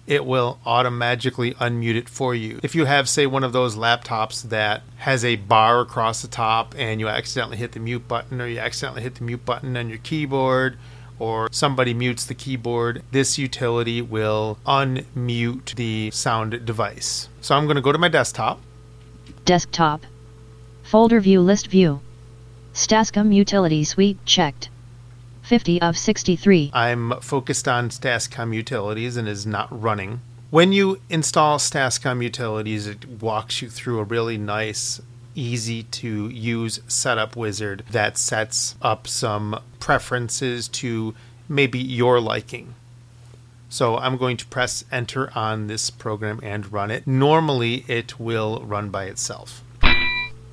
[0.06, 2.60] it will automatically unmute it for you.
[2.62, 6.74] If you have, say, one of those laptops that has a bar across the top
[6.78, 9.90] and you accidentally hit the mute button, or you accidentally hit the mute button on
[9.90, 10.78] your keyboard,
[11.18, 17.28] or somebody mutes the keyboard, this utility will unmute the sound device.
[17.40, 18.60] So I'm going to go to my desktop.
[19.44, 20.02] Desktop.
[20.82, 22.00] Folder view list view.
[22.74, 24.68] Stascom utility suite checked.
[25.42, 26.70] 50 of 63.
[26.74, 30.20] I'm focused on Stascom utilities and is not running.
[30.50, 35.00] When you install Stascom utilities, it walks you through a really nice,
[35.34, 41.14] easy to use setup wizard that sets up some preferences to
[41.48, 42.74] maybe your liking.
[43.68, 47.06] So I'm going to press enter on this program and run it.
[47.06, 49.62] Normally, it will run by itself.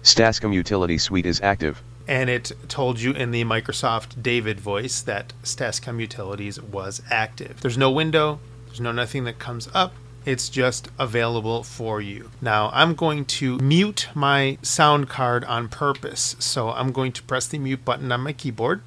[0.04, 1.82] Stascom Utility Suite is active.
[2.08, 7.62] and it told you in the Microsoft David voice that Stascom Utilities was active.
[7.62, 9.94] There's no window, there's no nothing that comes up.
[10.26, 12.32] It's just available for you.
[12.42, 16.36] Now, I'm going to mute my sound card on purpose.
[16.40, 18.82] So I'm going to press the mute button on my keyboard.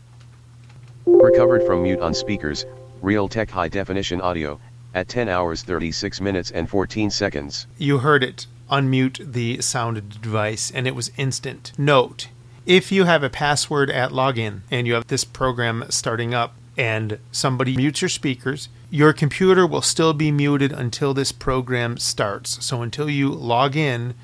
[1.07, 2.67] Recovered from mute on speakers,
[3.03, 4.61] Realtek High Definition Audio,
[4.95, 7.67] at 10 hours 36 minutes and 14 seconds.
[7.79, 11.73] You heard it unmute the sound device and it was instant.
[11.79, 12.29] Note
[12.69, 17.19] if you have a password at login and you have this program starting up and
[17.33, 22.65] somebody mutes your speakers, your computer will still be muted until this program starts.
[22.65, 24.15] So until you log in,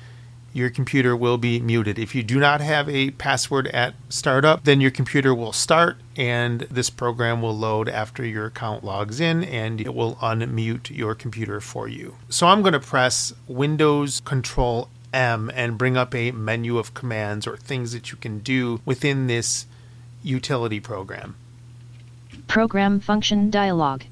[0.53, 1.99] your computer will be muted.
[1.99, 6.61] If you do not have a password at startup, then your computer will start and
[6.71, 11.59] this program will load after your account logs in and it will unmute your computer
[11.59, 12.15] for you.
[12.29, 17.45] So I'm going to press Windows Control M and bring up a menu of commands
[17.45, 19.65] or things that you can do within this
[20.23, 21.35] utility program.
[22.47, 24.03] Program function dialog.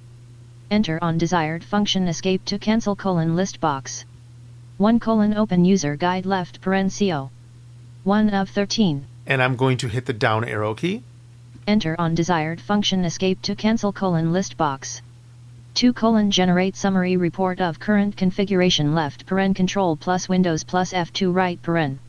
[0.73, 4.05] Enter on desired function escape to cancel colon list box.
[4.77, 7.29] 1 colon open user guide left paren co.
[8.03, 9.05] 1 of 13.
[9.27, 11.03] And I'm going to hit the down arrow key.
[11.67, 15.03] Enter on desired function escape to cancel colon list box.
[15.75, 21.31] 2 colon generate summary report of current configuration left paren control plus windows plus F2
[21.31, 21.99] right paren.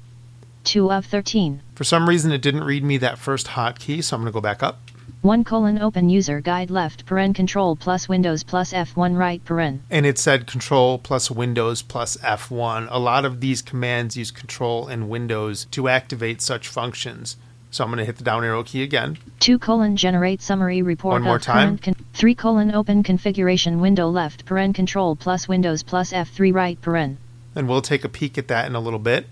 [0.65, 1.61] 2 of 13.
[1.75, 4.41] For some reason, it didn't read me that first hotkey, so I'm going to go
[4.41, 4.79] back up.
[5.25, 9.79] 1 colon open user guide left paren control plus windows plus F1 right paren.
[9.91, 12.87] and it said control plus windows plus F1.
[12.91, 17.39] A lot of these commands use control and windows to activate such functions.
[17.71, 19.17] So I'm going to hit the down arrow key again.
[19.41, 21.79] 2 colon generate summary report One more time.
[21.79, 27.17] con- 3 colon open configuration window left paren control plus windows plus F3 right paren.
[27.55, 29.25] And we'll take a peek at that in a little bit.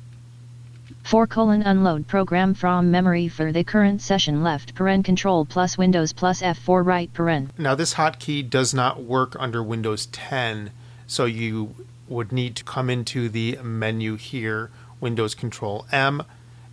[1.02, 6.12] 4 colon unload program from memory for the current session left paren control plus windows
[6.12, 7.50] plus F4 right paren.
[7.58, 10.70] Now, this hotkey does not work under Windows 10,
[11.06, 11.74] so you
[12.08, 16.22] would need to come into the menu here, Windows Control M,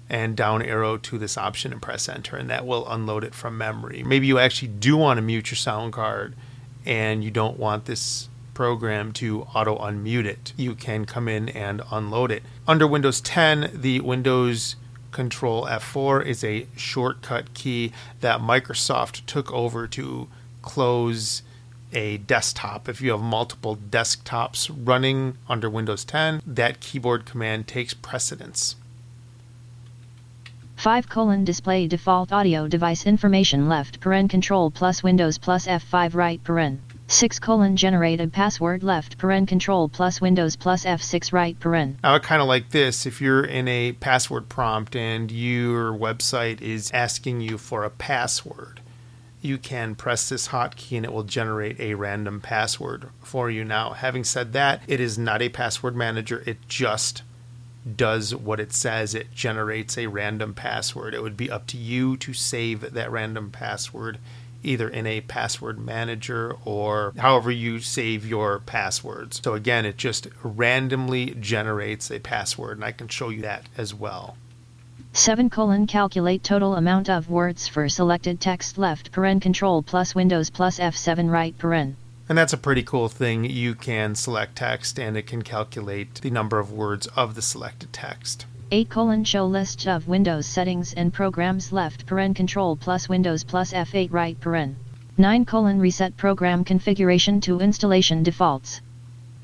[0.10, 3.58] and down arrow to this option and press enter, and that will unload it from
[3.58, 4.04] memory.
[4.04, 6.36] Maybe you actually do want to mute your sound card
[6.86, 8.29] and you don't want this
[8.60, 10.52] program to auto unmute it.
[10.58, 12.44] You can come in and unload it.
[12.68, 14.76] Under Windows 10, the Windows
[15.14, 20.28] Control F4 is a shortcut key that Microsoft took over to
[20.62, 21.42] close
[21.94, 22.90] a desktop.
[22.90, 28.76] If you have multiple desktops running under Windows 10, that keyboard command takes precedence.
[30.76, 36.44] 5 colon display default audio device information left paren control plus Windows plus F5 right
[36.44, 36.80] paren.
[37.12, 41.96] 6 colon generate a password left paren control plus Windows plus F6 right paren.
[42.04, 46.92] Now, kind of like this if you're in a password prompt and your website is
[46.94, 48.82] asking you for a password,
[49.42, 53.66] you can press this hotkey and it will generate a random password for you.
[53.66, 57.24] Now, having said that, it is not a password manager, it just
[57.96, 59.16] does what it says.
[59.16, 61.16] It generates a random password.
[61.16, 64.20] It would be up to you to save that random password
[64.64, 69.42] either in a password manager or however you save your passwords.
[69.44, 73.94] So again, it just randomly generates a password and I can show you that as
[73.94, 74.38] well.
[75.14, 80.50] 7 colon calculate total amount of words for selected text left paren control plus Windows
[80.50, 81.96] plus F7 right paren.
[82.28, 83.44] And that's a pretty cool thing.
[83.44, 87.92] You can select text and it can calculate the number of words of the selected
[87.92, 88.46] text.
[88.72, 93.74] 8 colon show list of Windows settings and programs left paren control plus Windows plus
[93.74, 94.76] F8 right paren.
[95.18, 98.82] 9 colon reset program configuration to installation defaults.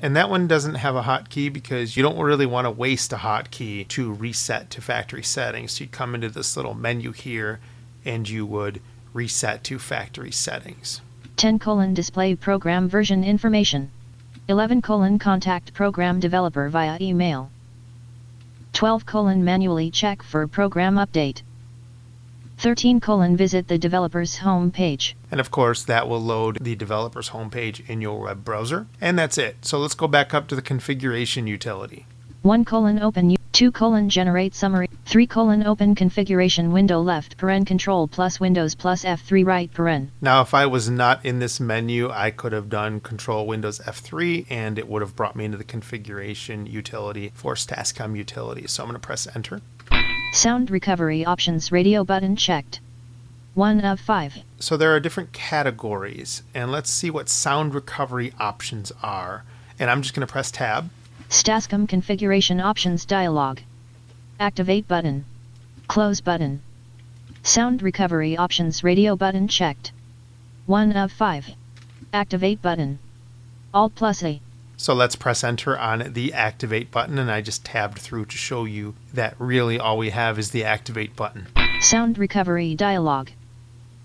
[0.00, 3.16] And that one doesn't have a hotkey because you don't really want to waste a
[3.16, 5.72] hotkey to reset to factory settings.
[5.72, 7.58] So you come into this little menu here
[8.04, 8.80] and you would
[9.12, 11.00] reset to factory settings.
[11.36, 13.90] 10 colon display program version information.
[14.46, 17.50] 11 colon contact program developer via email.
[18.76, 21.40] 12 colon manually check for program update.
[22.58, 25.16] 13 colon visit the developer's home page.
[25.30, 28.86] And of course, that will load the developer's homepage in your web browser.
[29.00, 29.64] And that's it.
[29.64, 32.04] So let's go back up to the configuration utility.
[32.42, 38.06] 1 colon open 2 colon generate summary 3 colon open configuration window left paren control
[38.06, 40.08] plus windows plus F3 right paren.
[40.20, 44.44] Now if I was not in this menu I could have done control windows F3
[44.50, 48.66] and it would have brought me into the configuration utility force Stascom utility.
[48.66, 49.62] So I'm going to press enter.
[50.34, 52.80] Sound recovery options radio button checked.
[53.54, 54.34] 1 of 5.
[54.58, 59.44] So there are different categories and let's see what sound recovery options are.
[59.78, 60.90] And I'm just going to press tab.
[61.28, 63.58] Stascom configuration options dialog.
[64.38, 65.24] Activate button.
[65.88, 66.62] Close button.
[67.42, 69.90] Sound recovery options radio button checked.
[70.66, 71.50] 1 of 5.
[72.12, 72.98] Activate button.
[73.74, 74.40] Alt plus A.
[74.76, 78.64] So let's press enter on the activate button and I just tabbed through to show
[78.64, 81.48] you that really all we have is the activate button.
[81.80, 83.30] Sound recovery dialog.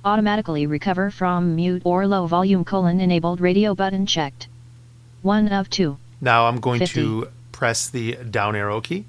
[0.03, 4.47] Automatically recover from mute or low volume colon enabled radio button checked.
[5.21, 5.97] 1 of 2.
[6.21, 6.93] Now I'm going 50.
[6.95, 9.05] to press the down arrow key.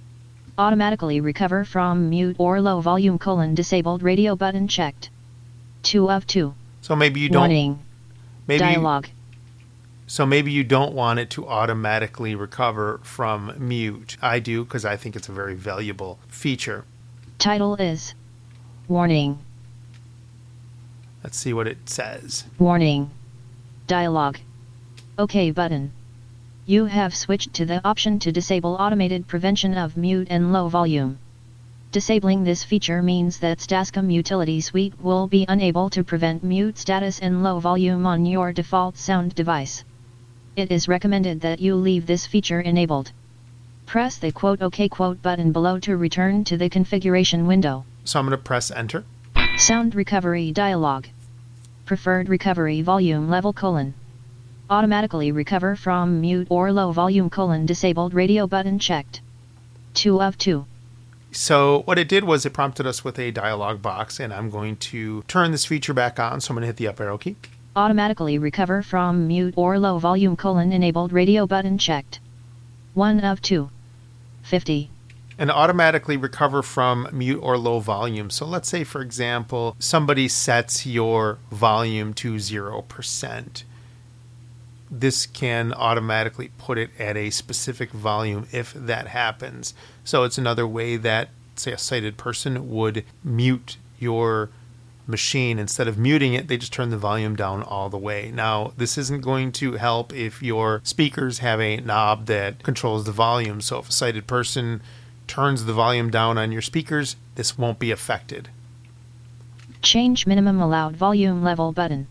[0.59, 5.11] Automatically recover from mute or low volume colon disabled radio button checked.
[5.83, 6.55] 2 of 2.
[6.81, 7.79] So maybe you don't Warning.
[8.47, 9.07] maybe Dialog.
[10.07, 14.17] so maybe you don't want it to automatically recover from mute.
[14.23, 16.85] I do because I think it's a very valuable feature.
[17.39, 18.15] Title is
[18.89, 19.39] Warning.
[21.25, 22.45] Let's see what it says.
[22.59, 23.11] Warning.
[23.87, 24.39] Dialog.
[25.19, 25.93] OK button.
[26.65, 31.19] You have switched to the option to disable automated prevention of mute and low volume.
[31.91, 37.19] Disabling this feature means that Stascom Utility Suite will be unable to prevent mute status
[37.19, 39.83] and low volume on your default sound device.
[40.55, 43.11] It is recommended that you leave this feature enabled.
[43.85, 47.85] Press the quote OK quote button below to return to the configuration window.
[48.05, 49.05] So I'm going to press enter.
[49.57, 51.07] Sound recovery dialog.
[51.87, 53.95] Preferred recovery volume level colon.
[54.73, 59.21] Automatically recover from mute or low volume colon disabled radio button checked.
[59.93, 60.65] 2 of 2.
[61.31, 64.77] So what it did was it prompted us with a dialog box and I'm going
[64.77, 66.41] to turn this feature back on.
[66.41, 67.37] So I'm going to hit the up arrow key.
[67.77, 72.19] Automatically recover from mute or low volume colon enabled radio button checked.
[72.95, 73.69] 1 of 2.
[74.43, 74.89] 50.
[75.39, 78.31] and automatically recover from mute or low volume.
[78.31, 83.65] So let's say, for example, somebody sets your volume to 0%.
[84.95, 89.73] This can automatically put it at a specific volume if that happens.
[90.05, 94.51] So it's another way that, say, a sighted person would mute your
[95.07, 95.59] machine.
[95.59, 98.31] Instead of muting it, they just turn the volume down all the way.
[98.35, 103.13] Now, this isn't going to help if your speakers have a knob that controls the
[103.13, 103.63] volume.
[103.63, 104.83] So if a sighted person
[105.27, 108.51] turns the volume down on your speakers, this won't be affected.
[109.81, 112.09] Change minimum allowed volume level button.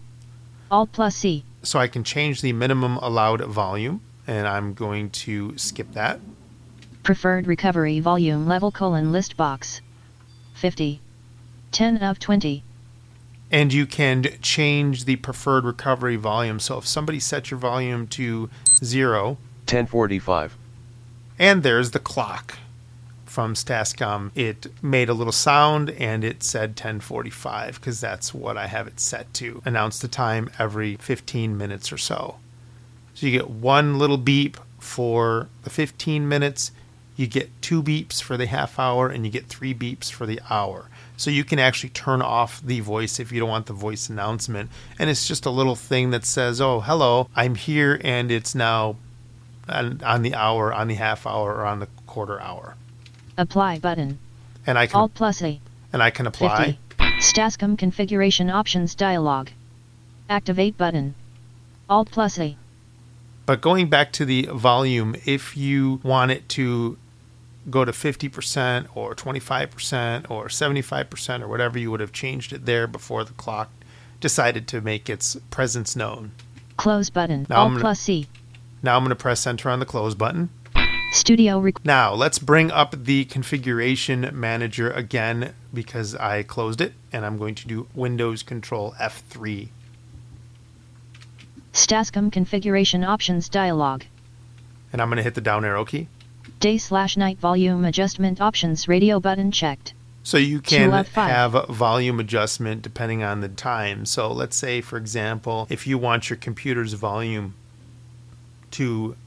[0.71, 1.43] Alt plus C.
[1.63, 6.19] So I can change the minimum allowed volume, and I'm going to skip that.
[7.03, 9.81] Preferred recovery volume level colon list box.
[10.55, 11.01] 50.
[11.71, 12.63] 10 of 20.
[13.51, 16.59] And you can change the preferred recovery volume.
[16.59, 18.49] So if somebody sets your volume to
[18.83, 20.57] zero, 1045.
[21.39, 22.57] and there's the clock
[23.31, 24.31] from Stascom.
[24.35, 28.99] It made a little sound and it said 1045 because that's what I have it
[28.99, 29.61] set to.
[29.63, 32.35] Announce the time every 15 minutes or so.
[33.13, 36.71] So you get one little beep for the 15 minutes,
[37.15, 40.41] you get two beeps for the half hour, and you get three beeps for the
[40.49, 40.87] hour.
[41.15, 44.71] So you can actually turn off the voice if you don't want the voice announcement.
[44.97, 48.97] And it's just a little thing that says, oh, hello, I'm here, and it's now
[49.69, 52.75] on, on the hour, on the half hour, or on the quarter hour.
[53.41, 54.19] Apply button.
[54.67, 55.59] And I can Alt plus A.
[55.91, 56.77] and I can apply.
[56.99, 57.03] 50.
[57.21, 59.49] Stascom configuration options dialog.
[60.29, 61.15] Activate button.
[61.89, 62.55] Alt plus A.
[63.47, 66.99] But going back to the volume, if you want it to
[67.71, 72.85] go to 50% or 25% or 75% or whatever, you would have changed it there
[72.85, 73.71] before the clock
[74.19, 76.31] decided to make its presence known.
[76.77, 77.47] Close button.
[77.49, 78.27] Now Alt gonna- plus C.
[78.83, 80.49] Now I'm going to press enter on the close button.
[81.11, 87.37] Studio Now let's bring up the configuration manager again because I closed it and I'm
[87.37, 89.67] going to do Windows Control F3.
[91.73, 94.03] Stascom configuration options dialog.
[94.93, 96.07] And I'm going to hit the down arrow key.
[96.61, 99.93] Day slash night volume adjustment options radio button checked.
[100.23, 104.05] So you can have volume adjustment depending on the time.
[104.05, 107.55] So let's say, for example, if you want your computer's volume
[108.71, 109.17] to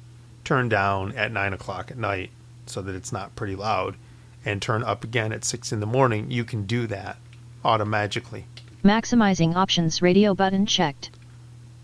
[0.45, 2.30] turn down at 9 o'clock at night
[2.66, 3.97] so that it's not pretty loud
[4.45, 7.16] and turn up again at 6 in the morning, you can do that
[7.64, 8.47] automatically.
[8.84, 11.11] Maximizing options radio button checked.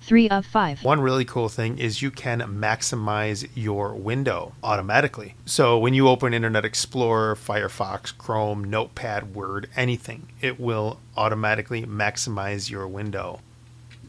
[0.03, 0.85] 3 of 5.
[0.85, 5.35] One really cool thing is you can maximize your window automatically.
[5.45, 12.71] So when you open Internet Explorer, Firefox, Chrome, Notepad, Word, anything, it will automatically maximize
[12.71, 13.41] your window.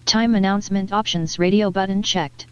[0.06, 2.45] Time announcement options radio button checked.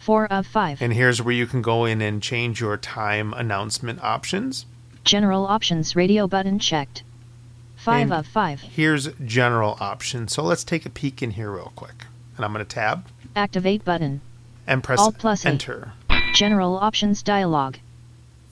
[0.00, 0.80] 4 of 5.
[0.82, 4.66] And here's where you can go in and change your time announcement options.
[5.04, 7.02] General options radio button checked.
[7.76, 8.60] 5 And of 5.
[8.62, 10.32] Here's general options.
[10.32, 12.06] So let's take a peek in here real quick.
[12.36, 14.20] And I'm going to tab Activate button.
[14.66, 15.48] and press Alt plus A.
[15.48, 15.92] enter.
[16.34, 17.76] General options dialog.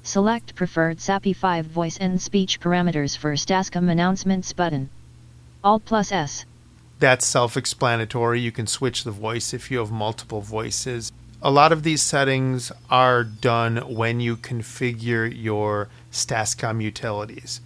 [0.02, 4.88] Select preferred SAPI 5 voice and speech parameters for Stascom announcements button.
[5.64, 6.44] Alt plus S.
[6.98, 8.40] That's self explanatory.
[8.40, 11.12] You can switch the voice if you have multiple voices.
[11.40, 17.60] A lot of these settings are done when you configure your Stascom utilities.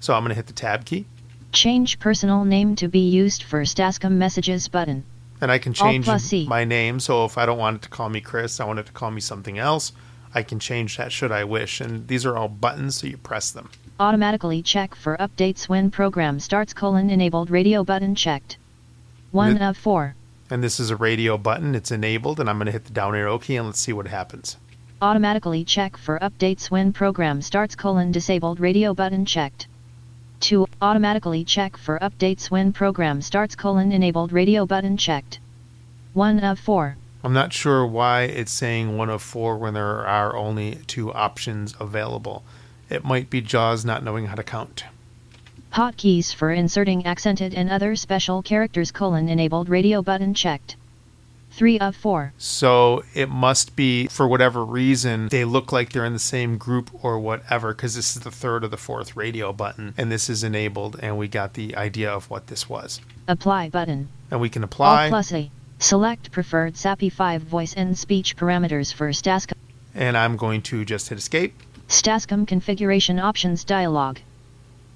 [0.00, 1.06] So I'm going to hit the tab key
[1.52, 5.04] Change personal name to be used for Stascom messages button.
[5.40, 6.08] and I can change
[6.48, 6.98] my name.
[6.98, 9.12] So if I don't want it to call me Chris, I want it to call
[9.12, 9.92] me something else,
[10.34, 11.80] I can change that should I wish.
[11.80, 13.70] And these are all buttons, so you press them.
[14.00, 18.56] Automatically check for updates when program starts colon enabled radio button checked.
[19.30, 20.16] 1 Th- of 4.
[20.54, 23.16] And this is a radio button, it's enabled, and I'm going to hit the down
[23.16, 24.56] arrow key and let's see what happens.
[25.02, 29.66] Automatically check for updates when program starts colon disabled radio button checked.
[30.38, 30.68] 2.
[30.80, 35.40] Automatically check for updates when program starts colon enabled radio button checked.
[36.12, 36.98] 1 of 4.
[37.24, 41.74] I'm not sure why it's saying one of four when there are only two options
[41.80, 42.44] available.
[42.88, 44.84] It might be JAWS not knowing how to count.
[45.74, 50.76] Hotkeys for inserting accented and other special characters colon enabled radio button checked.
[51.50, 52.32] 3 of 4.
[52.38, 56.90] So it must be, for whatever reason, they look like they're in the same group
[57.02, 60.44] or whatever, because this is the third or the fourth radio button, and this is
[60.44, 63.00] enabled, and we got the idea of what this was.
[63.26, 64.08] Apply button.
[64.30, 65.50] And we can apply, Alt plus A.
[65.80, 69.54] Select preferred SAPI 5 voice and speech parameters for Stascom.
[69.92, 71.52] and I'm going to just hit escape,
[71.88, 74.18] Stascom configuration options dialog.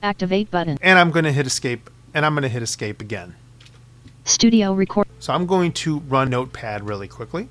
[0.02, 0.78] Activate button.
[0.80, 3.34] and I'm going to hit escape, and I'm going to hit escape again.
[4.24, 5.06] Studio record.
[5.18, 7.48] So I'm going to run Notepad really quickly.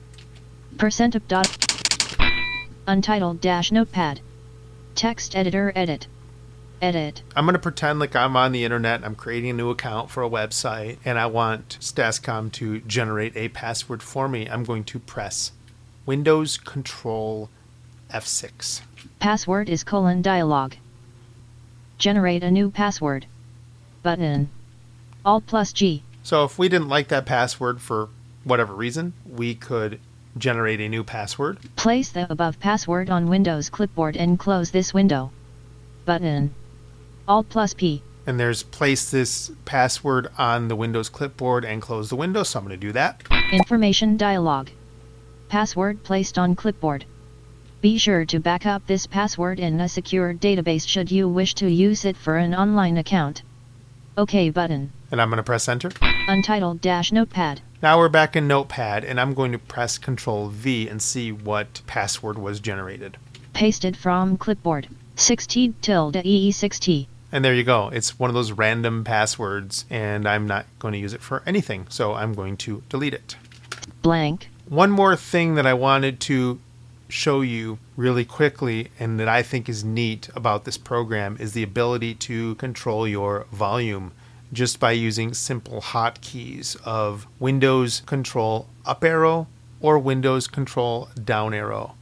[0.77, 1.47] Percent of dot.
[2.87, 4.21] Untitled dash notepad.
[4.95, 6.07] Text editor edit.
[6.81, 7.23] Edit.
[7.35, 9.03] I'm going to pretend like I'm on the internet.
[9.03, 13.49] I'm creating a new account for a website, and I want Stascom to generate a
[13.49, 14.47] password for me.
[14.47, 15.51] I'm going to press
[16.05, 17.49] Windows Control
[18.13, 18.81] F6.
[19.19, 20.75] Password is colon dialog.
[21.97, 23.25] Generate a new password.
[24.03, 24.49] Button.
[25.25, 26.03] Alt plus G.
[26.23, 28.09] So if we didn't like that password for
[28.43, 29.99] whatever reason, we could
[30.37, 31.57] generate a new password.
[31.75, 35.31] Place the above password on Windows clipboard and close this window.
[36.05, 36.53] button.
[37.27, 38.01] Alt plus P.
[38.25, 42.43] And there's place this password on the Windows clipboard and close the window.
[42.43, 43.23] So I'm going to do that.
[43.51, 44.69] Information dialog.
[45.49, 47.05] Password placed on clipboard.
[47.87, 51.71] Be sure to back up this password in a secure database should you wish to
[51.71, 53.43] use it for an online account.
[54.17, 54.91] OK button.
[55.09, 55.91] And I'm going to press enter.
[56.27, 57.61] Untitled dash notepad.
[57.81, 61.79] Now we're back in Notepad and I'm going to press Control V and see what
[61.87, 63.15] password was generated.
[63.53, 64.89] Pasted from clipboard.
[65.15, 67.07] 6T tilde EE6T.
[67.31, 67.87] And there you go.
[67.87, 71.85] It's one of those random passwords and I'm not going to use it for anything.
[71.87, 73.37] So I'm going to delete it.
[74.01, 74.49] Blank.
[74.67, 76.59] One more thing that I wanted to
[77.09, 81.63] show you really quickly and that I think is neat about this program is the
[81.63, 84.11] ability to control your volume
[84.53, 89.47] just by using simple hotkeys of Windows Control up arrow
[89.81, 91.95] or Windows Control down arrow.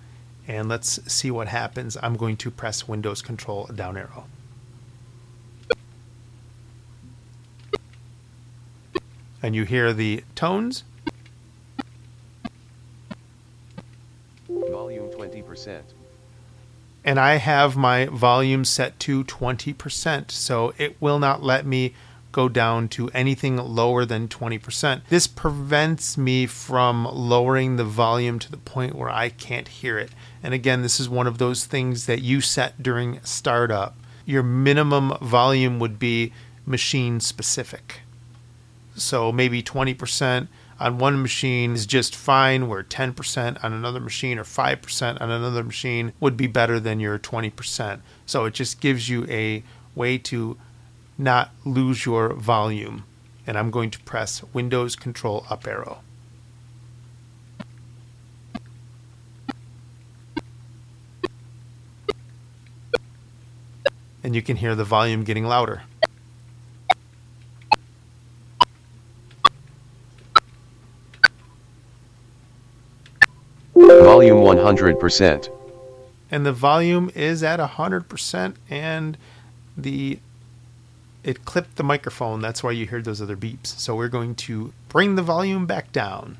[0.47, 1.97] And let's see what happens.
[2.03, 4.26] I'm going to press Windows Control down arrow.
[9.41, 10.84] And you hear the tones.
[14.70, 15.82] Volume 20%.
[17.03, 21.93] And I have my volume set to 20%, so it will not let me
[22.32, 25.01] go down to anything lower than 20%.
[25.07, 30.11] This prevents me from lowering the volume to the point where I can't hear it.
[30.43, 33.95] And again, this is one of those things that you set during startup.
[34.26, 36.34] Your minimum volume would be
[36.66, 38.01] machine specific.
[38.95, 40.47] So maybe 20%
[40.80, 45.63] on one machine is just fine, where 10% on another machine or 5% on another
[45.63, 47.99] machine would be better than your 20%.
[48.26, 49.63] So it just gives you a
[49.95, 50.57] way to
[51.17, 53.05] not lose your volume.
[53.47, 55.99] And I'm going to press Windows Control up arrow.
[64.23, 65.84] And you can hear the volume getting louder.
[74.30, 75.49] Volume 100%.
[76.32, 79.17] And the volume is at 100% and
[79.78, 80.19] the
[81.23, 82.39] it clipped the microphone.
[82.39, 83.67] That's why you heard those other beeps.
[83.67, 86.38] So we're going to bring the volume back down.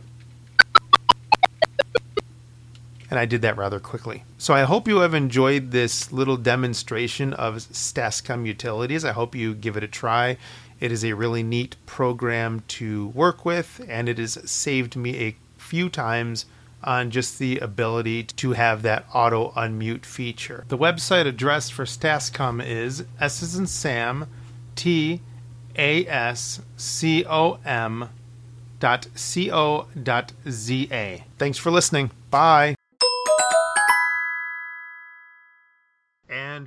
[3.09, 4.23] And I did that rather quickly.
[4.38, 9.05] So I hope you have enjoyed this little demonstration of Stascom utilities.
[9.05, 10.38] I hope you give it a try.
[10.79, 15.36] It is a really neat program to work with, and it has saved me a
[15.57, 16.45] few times
[16.84, 20.65] on just the ability to have that auto unmute feature.
[20.67, 24.28] The website address for Stascom is S is in Sam,
[24.76, 25.21] T
[25.78, 28.09] A S C O M
[28.80, 31.23] dot C O dot Z A.
[31.38, 32.11] Thanks for listening.
[32.30, 32.74] Bye.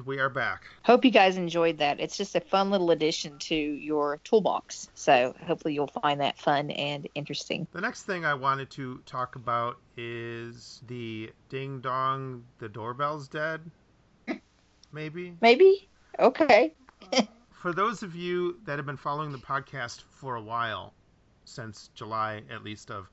[0.09, 0.65] We are back.
[0.85, 2.01] Hope you guys enjoyed that.
[2.01, 4.89] It's just a fun little addition to your toolbox.
[4.95, 7.69] So hopefully you'll find that fun and interesting.
[7.73, 13.61] The next thing I wanted to talk about is the ding dong, the doorbell's dead.
[14.93, 15.37] Maybe.
[15.43, 15.91] Maybe?
[16.19, 16.73] Okay.
[17.53, 20.95] For those of you that have been following the podcast for a while,
[21.45, 23.11] since July at least of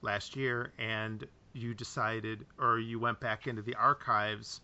[0.00, 4.62] last year, and you decided or you went back into the archives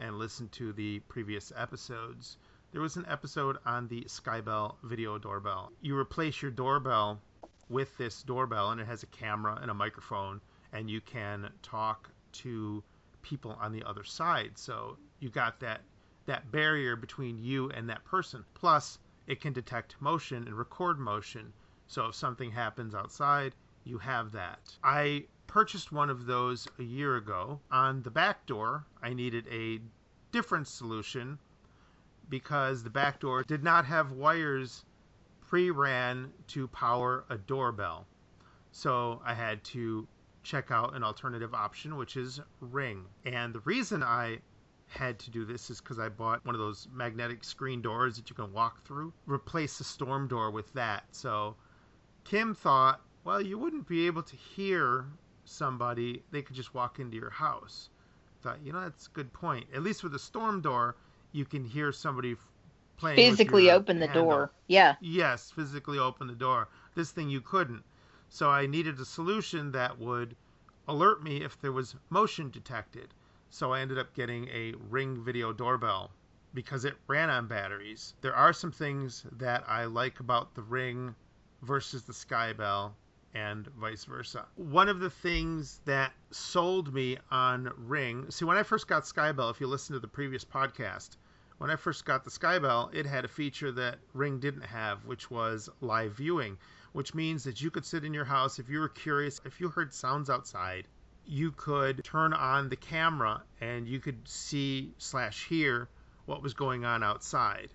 [0.00, 2.38] and listen to the previous episodes,
[2.72, 5.70] there was an episode on the Skybell video doorbell.
[5.80, 7.20] You replace your doorbell
[7.68, 10.40] with this doorbell, and it has a camera and a microphone,
[10.72, 12.82] and you can talk to
[13.22, 14.52] people on the other side.
[14.56, 15.82] So you got that
[16.26, 18.44] that barrier between you and that person.
[18.54, 21.52] Plus, it can detect motion and record motion.
[21.88, 24.60] So if something happens outside, you have that.
[24.84, 27.58] I purchased one of those a year ago.
[27.72, 29.80] On the back door, I needed a
[30.30, 31.40] different solution
[32.28, 34.84] because the back door did not have wires
[35.40, 38.06] pre-ran to power a doorbell.
[38.70, 40.06] So I had to
[40.44, 43.06] check out an alternative option, which is Ring.
[43.24, 44.38] And the reason I
[44.86, 48.30] had to do this is because I bought one of those magnetic screen doors that
[48.30, 49.12] you can walk through.
[49.26, 51.04] Replace the storm door with that.
[51.10, 51.56] So
[52.22, 55.06] Kim thought, well, you wouldn't be able to hear
[55.50, 56.22] somebody.
[56.30, 57.90] They could just walk into your house.
[58.42, 59.66] Thought, you know, that's a good point.
[59.74, 60.96] At least with a storm door,
[61.32, 62.36] you can hear somebody
[62.96, 63.16] playing.
[63.16, 64.24] Physically open the handle.
[64.24, 64.52] door.
[64.66, 64.94] Yeah.
[65.00, 66.68] Yes, physically open the door.
[66.94, 67.84] This thing you couldn't.
[68.28, 70.36] So I needed a solution that would
[70.88, 73.12] alert me if there was motion detected.
[73.50, 76.12] So I ended up getting a Ring video doorbell
[76.54, 78.14] because it ran on batteries.
[78.20, 81.14] There are some things that I like about the Ring
[81.62, 82.92] versus the Skybell
[83.34, 84.46] and vice versa.
[84.56, 89.50] One of the things that sold me on Ring, see, when I first got Skybell,
[89.50, 91.10] if you listen to the previous podcast,
[91.58, 95.30] when I first got the Skybell, it had a feature that Ring didn't have, which
[95.30, 96.58] was live viewing,
[96.92, 99.68] which means that you could sit in your house if you were curious, if you
[99.68, 100.88] heard sounds outside,
[101.26, 105.88] you could turn on the camera and you could see slash hear
[106.26, 107.70] what was going on outside.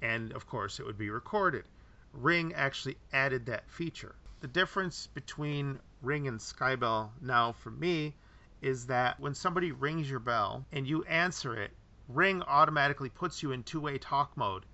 [0.00, 1.64] And of course, it would be recorded.
[2.12, 4.14] Ring actually added that feature.
[4.44, 8.14] The difference between Ring and Skybell now for me
[8.60, 11.74] is that when somebody rings your bell and you answer it,
[12.08, 14.66] Ring automatically puts you in two way talk mode.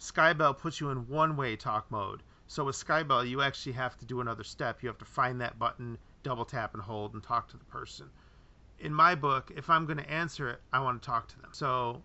[0.00, 2.22] Skybell puts you in one way talk mode.
[2.46, 4.82] So with Skybell, you actually have to do another step.
[4.82, 8.08] You have to find that button, double tap and hold, and talk to the person.
[8.78, 11.50] In my book, if I'm going to answer it, I want to talk to them.
[11.52, 12.02] So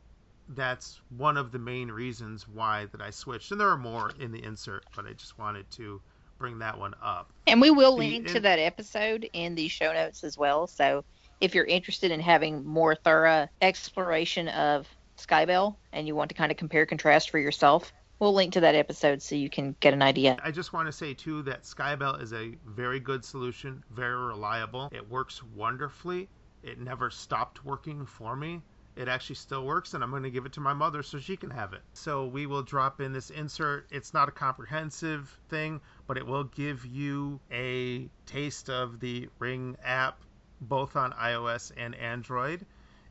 [0.50, 3.50] that's one of the main reasons why that I switched.
[3.54, 6.02] And there are more in the insert, but I just wanted to
[6.44, 7.32] bring that one up.
[7.48, 10.68] And we will link in- to that episode in the show notes as well.
[10.68, 11.06] So
[11.40, 14.86] if you're interested in having more thorough exploration of
[15.18, 18.76] Skybell and you want to kind of compare contrast for yourself, we'll link to that
[18.76, 20.36] episode so you can get an idea.
[20.44, 24.90] I just want to say too that Skybell is a very good solution, very reliable.
[24.92, 26.28] It works wonderfully.
[26.62, 28.62] It never stopped working for me.
[28.96, 31.36] It actually still works, and I'm going to give it to my mother so she
[31.36, 31.82] can have it.
[31.94, 33.88] So we will drop in this insert.
[33.90, 39.78] It's not a comprehensive thing, but it will give you a taste of the Ring
[39.84, 40.20] app,
[40.62, 42.66] both on iOS and Android.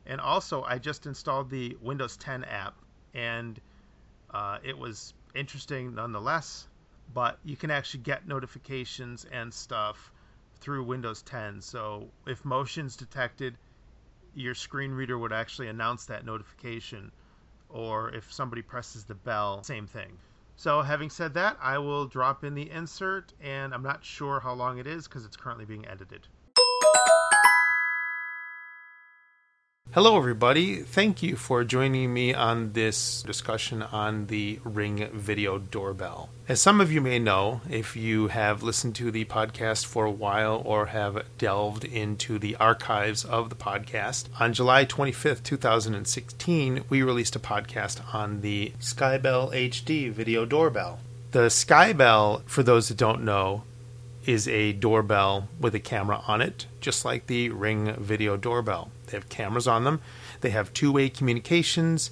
[0.05, 2.75] And also, I just installed the Windows 10 app,
[3.13, 3.59] and
[4.33, 6.67] uh, it was interesting nonetheless,
[7.13, 10.11] but you can actually get notifications and stuff
[10.59, 11.61] through Windows 10.
[11.61, 13.57] So if motion's detected,
[14.33, 17.11] your screen reader would actually announce that notification.
[17.69, 20.17] Or if somebody presses the bell, same thing.
[20.55, 24.53] So having said that, I will drop in the insert, and I'm not sure how
[24.53, 26.27] long it is because it's currently being edited.
[29.93, 30.77] Hello, everybody.
[30.77, 36.29] Thank you for joining me on this discussion on the Ring Video Doorbell.
[36.47, 40.11] As some of you may know, if you have listened to the podcast for a
[40.11, 47.03] while or have delved into the archives of the podcast, on July 25th, 2016, we
[47.03, 51.01] released a podcast on the Skybell HD Video Doorbell.
[51.33, 53.61] The Skybell, for those that don't know,
[54.25, 58.91] is a doorbell with a camera on it, just like the Ring video doorbell.
[59.07, 60.01] They have cameras on them,
[60.41, 62.11] they have two way communications,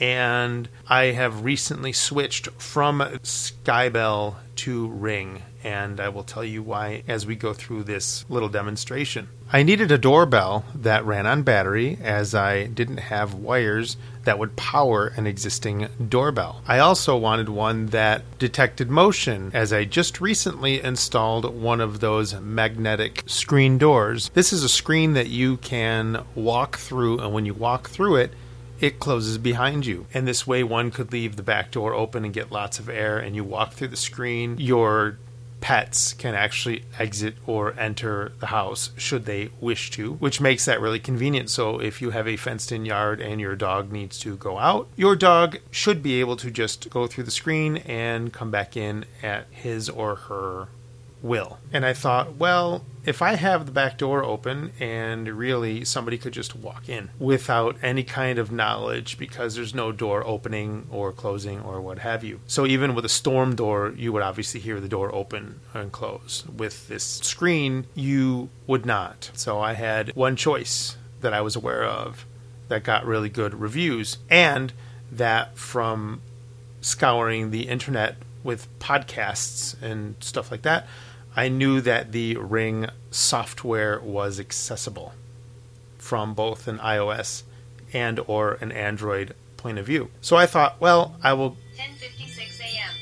[0.00, 7.02] and I have recently switched from Skybell to Ring, and I will tell you why
[7.08, 9.28] as we go through this little demonstration.
[9.52, 13.96] I needed a doorbell that ran on battery as I didn't have wires
[14.28, 16.60] that would power an existing doorbell.
[16.68, 22.38] I also wanted one that detected motion as I just recently installed one of those
[22.38, 24.30] magnetic screen doors.
[24.34, 28.34] This is a screen that you can walk through, and when you walk through it,
[28.80, 30.04] it closes behind you.
[30.12, 33.18] And this way, one could leave the back door open and get lots of air,
[33.18, 34.56] and you walk through the screen.
[34.58, 35.16] Your
[35.60, 40.80] pets can actually exit or enter the house should they wish to, which makes that
[40.80, 41.50] really convenient.
[41.50, 44.88] So, if you have a fenced in yard and your dog needs to go out,
[44.96, 49.04] your dog should be able to just go through the screen and come back in
[49.22, 50.68] at his or her
[51.22, 51.58] will.
[51.72, 56.34] And I thought, well, if I have the back door open and really somebody could
[56.34, 61.58] just walk in without any kind of knowledge because there's no door opening or closing
[61.62, 62.40] or what have you.
[62.46, 66.44] So even with a storm door, you would obviously hear the door open and close.
[66.54, 69.30] With this screen, you would not.
[69.32, 72.26] So I had one choice that I was aware of
[72.68, 74.74] that got really good reviews and
[75.10, 76.20] that from
[76.82, 80.86] scouring the internet with podcasts and stuff like that,
[81.38, 85.12] I knew that the Ring software was accessible
[85.96, 87.44] from both an iOS
[87.92, 90.10] and or an Android point of view.
[90.20, 92.94] So I thought, well, I will 10:56 a.m.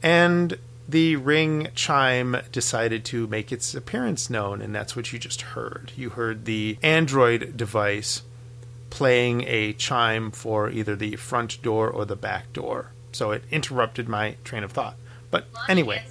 [0.00, 0.58] and
[0.88, 5.90] the ring chime decided to make its appearance known and that's what you just heard.
[5.96, 8.22] You heard the Android device
[8.90, 12.92] playing a chime for either the front door or the back door.
[13.10, 14.94] So it interrupted my train of thought.
[15.52, 16.02] But anyway.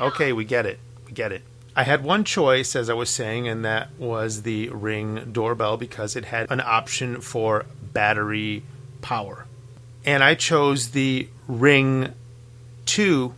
[0.00, 0.78] Okay, we get it.
[1.06, 1.42] We get it.
[1.76, 6.16] I had one choice, as I was saying, and that was the Ring doorbell because
[6.16, 8.62] it had an option for battery
[9.02, 9.46] power.
[10.04, 12.12] And I chose the Ring
[12.86, 13.34] 2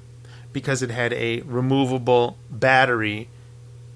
[0.52, 3.28] because it had a removable battery.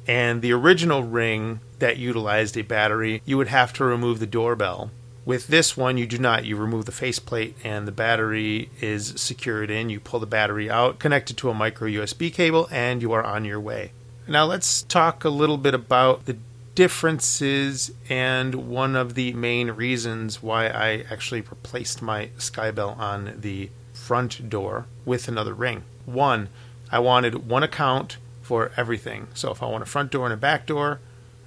[0.06, 4.90] And the original Ring that utilized a battery, you would have to remove the doorbell.
[5.26, 6.44] With this one, you do not.
[6.44, 9.90] You remove the faceplate and the battery is secured in.
[9.90, 13.24] You pull the battery out, connect it to a micro USB cable, and you are
[13.24, 13.90] on your way.
[14.28, 16.36] Now, let's talk a little bit about the
[16.76, 23.70] differences and one of the main reasons why I actually replaced my Skybell on the
[23.92, 25.82] front door with another ring.
[26.04, 26.50] One,
[26.92, 29.26] I wanted one account for everything.
[29.34, 31.00] So if I want a front door and a back door,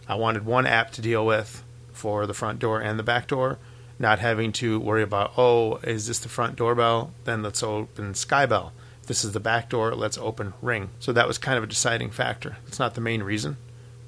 [0.06, 1.64] I wanted one app to deal with
[1.94, 3.58] for the front door and the back door,
[4.00, 7.12] not having to worry about, oh, is this the front doorbell?
[7.26, 8.72] Then let's open Skybell.
[9.02, 10.90] If this is the back door, let's open Ring.
[11.00, 12.58] So that was kind of a deciding factor.
[12.66, 13.58] It's not the main reason,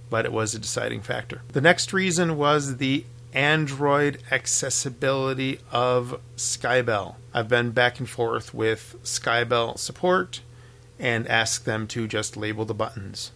[0.09, 1.41] but it was a deciding factor.
[1.51, 7.15] The next reason was the Android accessibility of Skybell.
[7.33, 10.41] I've been back and forth with Skybell support
[10.99, 13.31] and asked them to just label the buttons.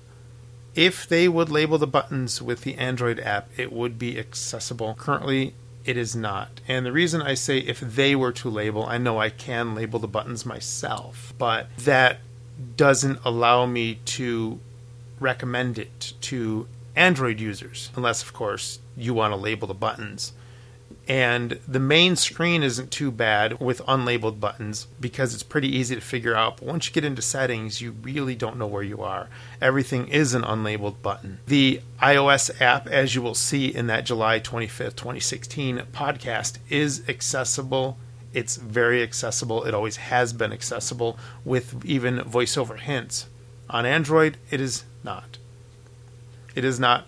[0.75, 4.95] If they would label the buttons with the Android app, it would be accessible.
[4.95, 5.53] Currently,
[5.85, 6.61] it is not.
[6.67, 9.99] And the reason I say if they were to label, I know I can label
[9.99, 12.19] the buttons myself, but that
[12.75, 14.59] doesn't allow me to
[15.19, 20.33] recommend it to Android users, unless, of course, you want to label the buttons.
[21.07, 26.01] And the main screen isn't too bad with unlabeled buttons because it's pretty easy to
[26.01, 26.57] figure out.
[26.57, 29.29] But once you get into settings, you really don't know where you are.
[29.61, 31.39] Everything is an unlabeled button.
[31.45, 37.97] The iOS app, as you will see in that July 25th, 2016 podcast, is accessible.
[38.33, 39.63] It's very accessible.
[39.65, 43.27] It always has been accessible with even voiceover hints.
[43.69, 45.37] On Android, it is not.
[46.55, 47.05] It is not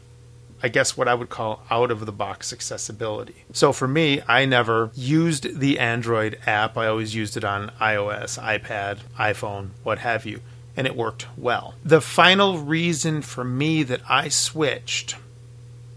[0.68, 3.46] I guess what I would call out of the box accessibility.
[3.54, 6.78] So for me, I never used the Android app.
[6.78, 10.42] I always used it on iOS, iPad, iPhone, what have you,
[10.76, 11.76] and it worked well.
[11.86, 15.16] The final reason for me that I switched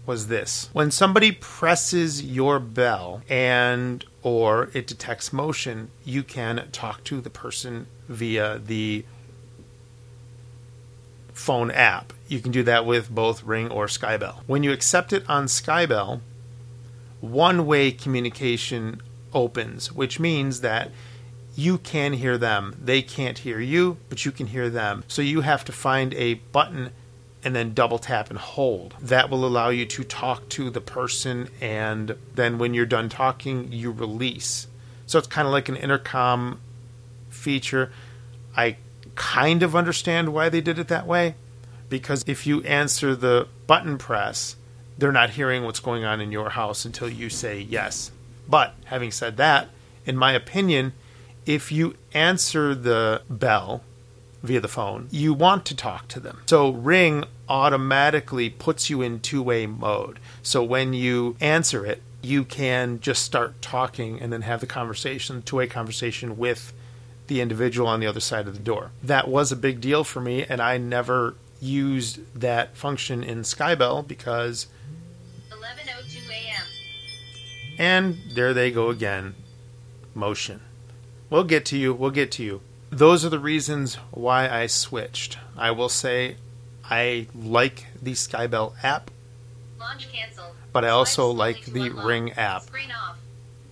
[0.05, 0.69] was this.
[0.71, 7.29] When somebody presses your bell and or it detects motion, you can talk to the
[7.29, 9.03] person via the
[11.41, 12.13] phone app.
[12.27, 14.43] You can do that with both Ring or Skybell.
[14.45, 16.21] When you accept it on Skybell,
[17.19, 19.01] one way communication
[19.33, 20.91] opens, which means that
[21.55, 22.77] you can hear them.
[22.81, 25.03] They can't hear you, but you can hear them.
[25.07, 26.91] So you have to find a button
[27.43, 28.93] and then double tap and hold.
[29.01, 33.71] That will allow you to talk to the person, and then when you're done talking,
[33.71, 34.67] you release.
[35.07, 36.61] So it's kind of like an intercom
[37.29, 37.91] feature.
[38.55, 38.77] I
[39.15, 41.35] kind of understand why they did it that way
[41.91, 44.55] because if you answer the button press,
[44.97, 48.11] they're not hearing what's going on in your house until you say yes.
[48.47, 49.69] But having said that,
[50.05, 50.93] in my opinion,
[51.45, 53.83] if you answer the bell
[54.41, 56.41] via the phone, you want to talk to them.
[56.47, 60.19] So Ring automatically puts you in two way mode.
[60.41, 65.41] So when you answer it, you can just start talking and then have the conversation,
[65.41, 66.73] two way conversation with
[67.31, 68.91] the individual on the other side of the door.
[69.01, 74.05] That was a big deal for me, and I never used that function in Skybell
[74.05, 74.67] because
[75.49, 76.65] 11:02 a.m.
[77.79, 79.35] and there they go again.
[80.13, 80.59] Motion.
[81.29, 81.93] We'll get to you.
[81.93, 82.59] We'll get to you.
[82.89, 85.37] Those are the reasons why I switched.
[85.55, 86.35] I will say
[86.83, 89.09] I like the Skybell app,
[89.79, 90.53] Launch canceled.
[90.73, 91.91] but I also like the.
[91.91, 92.63] Ring app.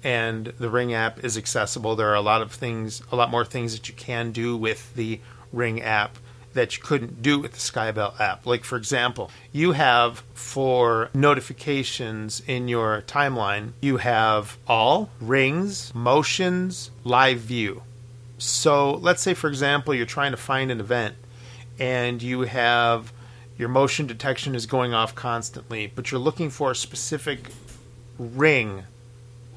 [0.03, 1.95] And the Ring app is accessible.
[1.95, 4.93] There are a lot of things, a lot more things that you can do with
[4.95, 5.19] the
[5.51, 6.17] Ring app
[6.53, 8.45] that you couldn't do with the Skybell app.
[8.45, 16.91] Like, for example, you have for notifications in your timeline, you have all, rings, motions,
[17.03, 17.83] live view.
[18.37, 21.15] So, let's say, for example, you're trying to find an event
[21.77, 23.13] and you have
[23.57, 27.49] your motion detection is going off constantly, but you're looking for a specific
[28.17, 28.83] ring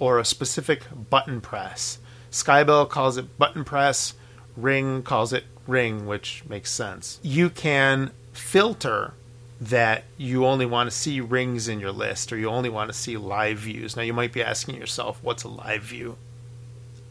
[0.03, 2.01] or a specific button press.
[2.33, 4.15] Skybell calls it button press,
[4.57, 7.21] Ring calls it ring, which makes sense.
[7.23, 9.15] You can filter
[9.61, 12.99] that you only want to see rings in your list or you only want to
[12.99, 13.95] see live views.
[13.95, 16.17] Now, you might be asking yourself, what's a live view?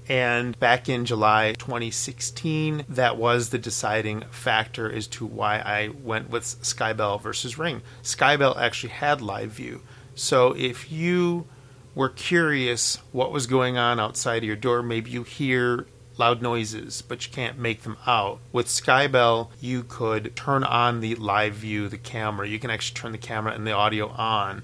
[0.09, 6.29] And back in July 2016, that was the deciding factor as to why I went
[6.29, 7.83] with Skybell versus Ring.
[8.03, 9.81] Skybell actually had live view.
[10.13, 11.47] So if you
[11.95, 15.85] were curious what was going on outside of your door, maybe you hear
[16.17, 18.39] loud noises, but you can't make them out.
[18.51, 22.47] With Skybell, you could turn on the live view, the camera.
[22.47, 24.63] You can actually turn the camera and the audio on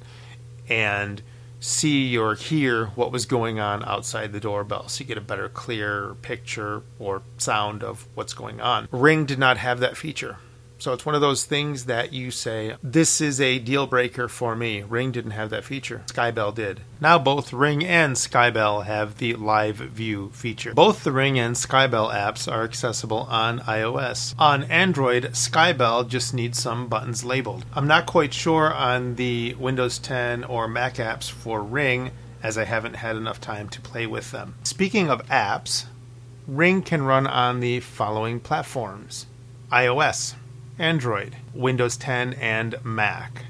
[0.70, 1.22] and
[1.60, 5.50] see or hear what was going on outside the doorbell so you get a better
[5.50, 10.38] clear picture or sound of what's going on ring did not have that feature
[10.80, 14.56] So it's one of those things that you say, this is a deal breaker for
[14.56, 14.84] me.
[14.84, 16.04] Ring didn't have that feature.
[16.08, 16.82] Skybell did.
[17.02, 20.74] Now both Ring and Skybell have the live view feature.
[20.74, 24.36] Both the Ring and Skybell apps are accessible on iOS.
[24.38, 27.66] On Android, Skybell just needs some buttons labeled.
[27.74, 32.12] I'm not quite sure on the Windows 10 or Mac apps for Ring
[32.44, 34.56] as I haven't had enough time to play with them.
[34.64, 35.86] Speaking of apps,
[36.46, 39.26] Ring can run on the following platforms
[39.72, 40.36] iOS,
[40.80, 43.46] Android, Windows 10, and Mac.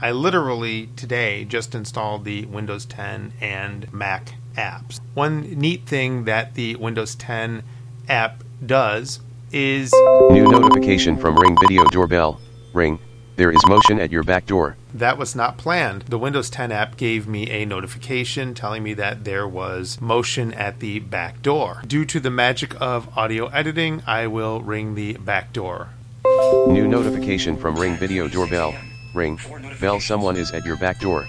[0.00, 5.00] I literally today just installed the Windows 10 and Mac apps.
[5.14, 7.62] One neat thing that the Windows 10
[8.08, 9.20] app does
[9.52, 9.92] is
[10.30, 12.40] New notification from Ring Video Doorbell.
[12.72, 12.98] Ring,
[13.36, 14.76] there is motion at your back door.
[14.94, 16.02] that was not planned.
[16.02, 20.80] The Windows 10 app gave me a notification telling me that there was motion at
[20.80, 21.82] the back door.
[21.86, 25.90] Due to the magic of audio editing, I will ring the back door.
[26.34, 28.74] New notification from Ring Video Doorbell.
[29.14, 29.38] Ring,
[29.80, 31.28] bell someone is at your back door.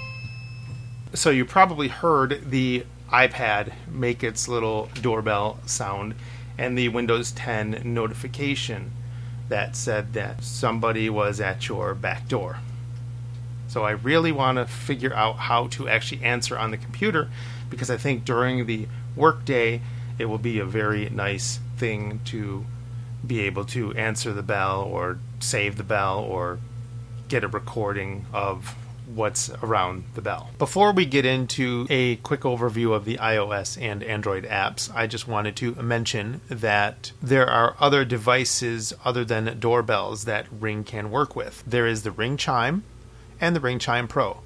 [1.14, 6.16] So you probably heard the iPad make its little doorbell sound
[6.58, 8.91] and the Windows 10 notification
[9.49, 12.58] that said that somebody was at your back door.
[13.68, 17.30] So I really want to figure out how to actually answer on the computer
[17.70, 19.82] because I think during the workday
[20.18, 22.66] it will be a very nice thing to
[23.28, 26.59] be able to answer the bell or save the bell or
[27.28, 28.76] get a recording of
[29.07, 30.49] what's around the bell.
[30.57, 35.28] Before we get into a quick overview of the iOS and Android apps, I just
[35.28, 41.36] wanted to mention that there are other devices other than doorbells that Ring can work
[41.36, 41.63] with.
[41.67, 42.84] There is the Ring Chime
[43.39, 44.41] and the Ring Chime Pro.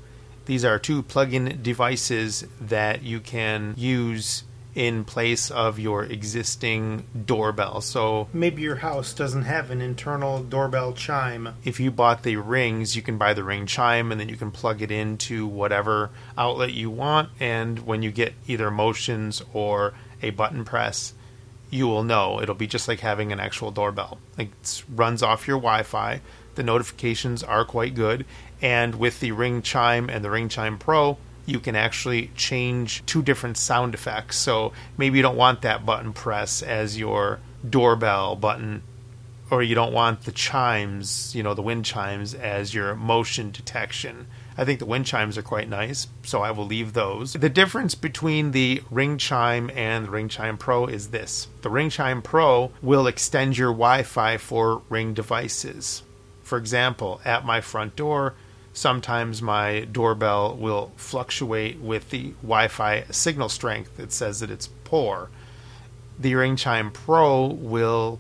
[0.46, 4.44] These are two plug-in devices that you can use
[4.76, 7.82] in place of your existing doorbell.
[7.82, 11.56] So maybe your house doesn't have an internal doorbell chime.
[11.64, 14.52] If you bought the rings, you can buy the ring chime and then you can
[14.52, 20.30] plug it into whatever outlet you want and when you get either motions or a
[20.32, 21.14] button press,
[21.70, 22.42] you will know.
[22.42, 24.20] It'll be just like having an actual doorbell.
[24.38, 26.22] Like it runs off your Wi-Fi.
[26.56, 28.26] The notifications are quite good
[28.62, 31.18] and with the ring chime and the ring chime pro,
[31.50, 34.38] you can actually change two different sound effects.
[34.38, 38.84] So maybe you don't want that button press as your doorbell button,
[39.52, 44.28] or you don't want the chimes, you know, the wind chimes as your motion detection.
[44.58, 47.34] I think the wind chimes are quite nice, so I will leave those.
[47.34, 51.90] The difference between the Ring Chime and the Ring Chime Pro is this the Ring
[51.90, 56.04] Chime Pro will extend your Wi Fi for Ring devices.
[56.44, 58.34] For example, at my front door,
[58.80, 64.00] sometimes my doorbell will fluctuate with the Wi-Fi signal strength.
[64.00, 65.30] It says that it's poor.
[66.18, 68.20] The Ring Chime Pro will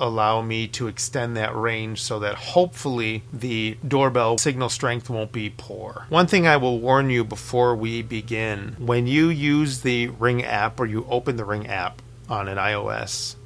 [0.00, 5.50] allow me to extend that range so that hopefully the doorbell signal strength won't be
[5.56, 6.06] poor.
[6.08, 10.80] One thing I will warn you before we begin when you use the Ring app
[10.80, 13.36] or you open the Ring app on an iOS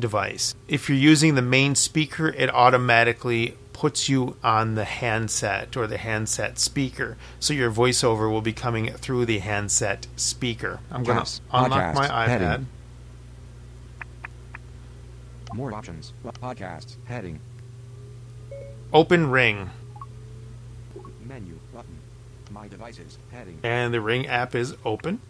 [0.00, 5.86] device, if you're using the main speaker, it automatically puts you on the handset or
[5.86, 7.18] the handset speaker.
[7.38, 10.80] So your voiceover will be coming through the handset speaker.
[10.90, 11.40] I'm going to Podcast.
[11.52, 12.28] unlock my iPad.
[12.28, 12.66] Heading.
[15.52, 16.14] More options.
[16.24, 16.96] Podcasts.
[17.04, 17.40] Heading.
[18.90, 19.68] Open Ring.
[21.20, 21.58] Menu.
[21.74, 21.98] Button.
[22.50, 23.18] My devices.
[23.32, 23.58] Heading.
[23.62, 25.20] And the Ring app is open.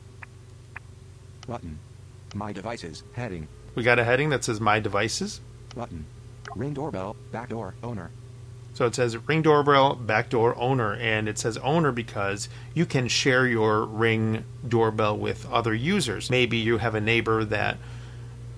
[1.49, 1.81] Button.
[2.37, 3.03] My devices.
[3.15, 3.49] Heading.
[3.75, 5.41] We got a heading that says My Devices.
[5.75, 6.07] Button.
[6.55, 7.17] Ring doorbell.
[7.33, 8.13] back door, Owner.
[8.75, 13.47] So it says Ring Doorbell Backdoor Owner, and it says owner because you can share
[13.47, 16.29] your Ring doorbell with other users.
[16.29, 17.79] Maybe you have a neighbor that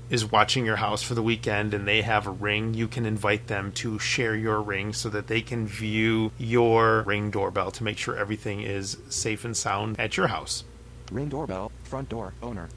[0.08, 2.74] is watching your house for the weekend and they have a ring.
[2.74, 7.30] You can invite them to share your ring so that they can view your Ring
[7.30, 10.64] doorbell to make sure everything is safe and sound at your house.
[11.10, 11.72] Ring doorbell.
[11.84, 12.34] Front door.
[12.42, 12.68] Owner.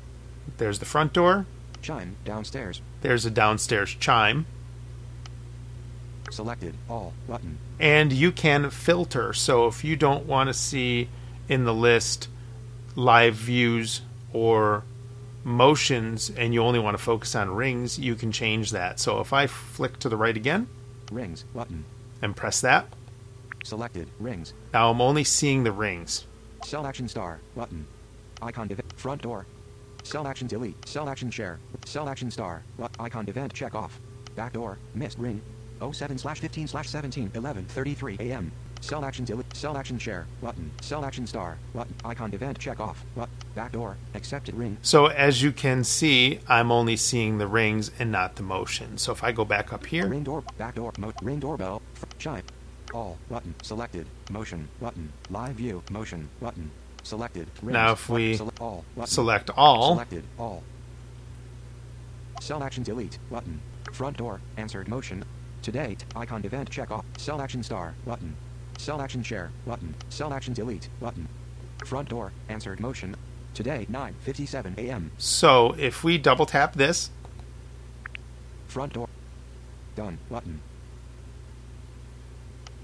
[0.58, 1.46] There's the front door,
[1.82, 2.16] Chime.
[2.26, 2.82] Downstairs.
[3.02, 4.46] there's a downstairs chime.
[6.32, 6.76] Selected.
[6.90, 7.14] All.
[7.28, 7.58] Button.
[7.80, 9.34] and you can filter.
[9.34, 11.10] So if you don't want to see
[11.48, 12.28] in the list
[12.96, 14.02] live views
[14.34, 14.84] or
[15.44, 19.00] motions and you only want to focus on rings, you can change that.
[19.00, 20.68] So if I flick to the right again
[21.12, 21.44] Rings.
[21.56, 21.86] Button.
[22.22, 22.86] and press that,
[23.64, 24.08] Selected.
[24.20, 24.54] Rings.
[24.74, 26.26] now I'm only seeing the rings.
[26.64, 27.40] Cell action star.
[27.56, 27.86] Button.
[28.42, 28.94] Icon event.
[28.98, 29.46] Front door.
[30.04, 30.88] Cell action delete.
[30.88, 31.60] Cell action share.
[31.86, 32.64] Cell action star.
[33.00, 34.00] Icon event check off.
[34.36, 34.78] Back door.
[34.94, 35.42] Missed ring.
[35.92, 38.52] 07 slash 15 slash 17 11 33 a.m.
[38.82, 39.54] Cell action delete.
[39.56, 40.26] Cell action share.
[40.42, 40.72] Button.
[40.82, 41.58] Cell action star.
[41.74, 41.94] Button.
[42.06, 43.04] Icon event check off.
[43.16, 43.98] But backdoor.
[44.16, 44.78] Accepted ring.
[44.82, 48.98] So as you can see, I'm only seeing the rings and not the motion.
[48.98, 50.44] So if I go back up here, Ring door.
[50.58, 50.94] Backdoor.
[50.98, 51.82] Mo- ring doorbell.
[52.20, 52.44] Chime.
[52.94, 53.18] All.
[53.30, 53.54] Button.
[53.64, 54.08] Selected.
[54.32, 54.70] Motion.
[54.80, 55.12] Button.
[55.30, 55.84] Live view.
[55.92, 56.30] Motion.
[56.40, 56.72] Button.
[57.04, 57.48] Selected.
[57.62, 57.74] Rings.
[57.74, 58.16] Now if Button.
[58.16, 58.86] we Sele- all.
[58.96, 59.08] Button.
[59.10, 60.24] select all, Selected.
[60.38, 60.64] All.
[62.42, 63.20] Cell action delete.
[63.30, 63.60] Button.
[63.92, 64.40] Front door.
[64.58, 65.26] Answered motion.
[65.64, 66.06] To date.
[66.16, 67.06] Icon event check off.
[67.18, 67.94] Cell action star.
[68.06, 68.36] Button.
[68.78, 69.52] Cell action share.
[69.66, 69.94] Button.
[70.10, 70.90] Cell action delete.
[71.00, 71.28] Button.
[71.86, 72.32] Front door.
[72.48, 73.16] Answered motion.
[73.54, 75.12] Today 9:57 a.m.
[75.18, 77.10] so if we double tap this,
[78.70, 79.08] Front door.
[79.96, 80.20] Done.
[80.30, 80.62] Button.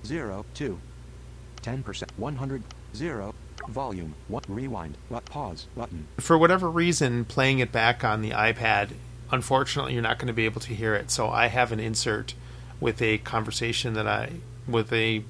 [0.03, 0.80] 0, 2.
[1.61, 2.03] 10%.
[2.17, 2.63] 100.
[2.95, 3.36] 0.
[3.69, 4.15] Volume.
[4.28, 4.43] 1.
[4.47, 4.97] Rewind.
[5.09, 5.67] But pause.
[5.76, 6.07] Button.
[6.17, 8.89] for whatever reason, playing it back on the iPad,
[9.32, 11.11] unfortunately, you're not going to be able to hear it.
[11.11, 12.34] So I have an insert
[12.80, 14.32] with a conversation that I,
[14.67, 15.23] with a,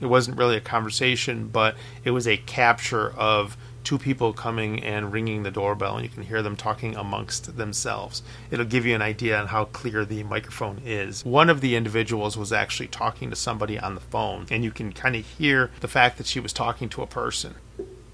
[0.00, 5.12] it wasn't really a conversation, but it was a capture of two people coming and
[5.12, 8.22] ringing the doorbell, and you can hear them talking amongst themselves.
[8.50, 11.24] It'll give you an idea on how clear the microphone is.
[11.24, 14.92] One of the individuals was actually talking to somebody on the phone, and you can
[14.92, 17.54] kind of hear the fact that she was talking to a person.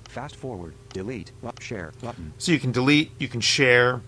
[0.04, 0.74] Fast forward.
[0.92, 1.32] Delete.
[1.60, 1.92] Share.
[2.00, 2.32] Button.
[2.38, 4.00] So you can delete, you can share,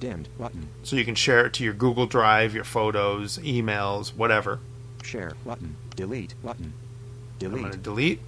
[0.00, 0.28] Dimmed.
[0.38, 0.68] Button.
[0.82, 4.60] So you can share it to your Google Drive, your photos, emails, whatever.
[5.02, 5.32] Share.
[5.44, 5.76] Button.
[5.94, 6.34] Delete.
[6.42, 6.72] Button.
[7.38, 7.54] Delete.
[7.56, 8.20] I'm going to Delete.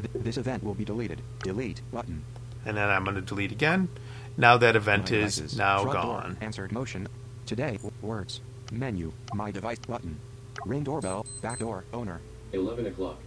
[0.00, 1.20] delete, Th- This event will be deleted.
[1.42, 1.80] Delete.
[1.92, 2.24] Button.
[2.66, 3.88] and then I'm going to delete again.
[4.36, 5.58] Now that event My is devices.
[5.58, 6.02] now Front door.
[6.20, 6.36] gone.
[6.40, 7.06] Answered motion.
[7.46, 7.72] Today.
[7.74, 8.40] w- Words.
[8.72, 9.12] Menu.
[9.34, 9.78] My device.
[9.78, 10.18] Button.
[10.64, 11.26] Ring doorbell.
[11.42, 11.84] Back door.
[11.92, 12.20] Owner.
[12.52, 13.18] 11 o'clock.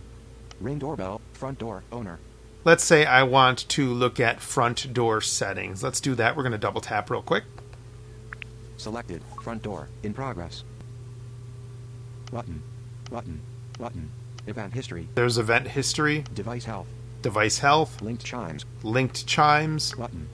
[0.59, 1.21] Ring doorbell.
[1.33, 1.83] Front door.
[1.91, 2.19] Owner.
[2.65, 5.83] Let's say I want to look at front door settings.
[5.83, 6.35] Let's do that.
[6.35, 7.43] We're going to double tap real quick.
[8.77, 9.21] Selected.
[9.43, 9.89] Front door.
[10.03, 10.63] In progress.
[12.31, 12.61] Button.
[13.09, 13.41] Button.
[13.79, 14.09] Button.
[14.47, 15.07] Event history.
[15.15, 16.87] There's event history, Device health.
[17.21, 18.65] device health, Linked chimes.
[18.83, 20.27] linked chimes, Button.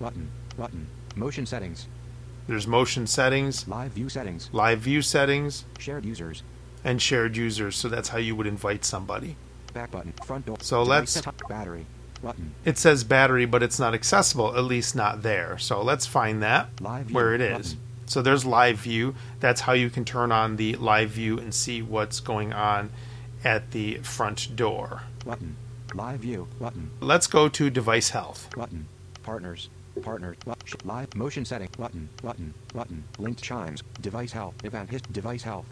[0.00, 0.30] Button.
[0.56, 0.86] Button.
[1.14, 1.86] Motion settings.
[2.48, 4.48] there's motion settings, Live view settings.
[4.52, 6.42] live view settings, Shared users.
[6.84, 7.76] and shared users.
[7.76, 9.36] So that's how you would invite somebody.
[9.72, 10.12] Back button.
[10.24, 10.56] Front door.
[10.60, 11.26] So Device let's-.
[11.48, 11.86] Battery.
[12.22, 12.54] Button.
[12.64, 15.58] It says battery, but it's not accessible, at least not there.
[15.58, 17.74] So let's find that Live where it is.
[17.74, 17.78] Button.
[18.06, 19.14] So there's live view.
[19.40, 22.90] That's how you can turn on the live view and see what's going on
[23.44, 25.02] at the front door.
[25.24, 25.56] Button.
[25.94, 26.46] Live view.
[26.60, 26.90] Button.
[27.00, 28.48] Let's go to device health.
[28.56, 28.86] Button.
[29.22, 29.68] Partners.
[30.64, 31.68] Sh- Live motion setting.
[31.78, 32.08] Button.
[32.22, 32.54] Button.
[32.74, 33.04] Button.
[33.18, 33.82] Linked chimes.
[34.00, 34.54] Device health.
[34.64, 35.66] Event his device health.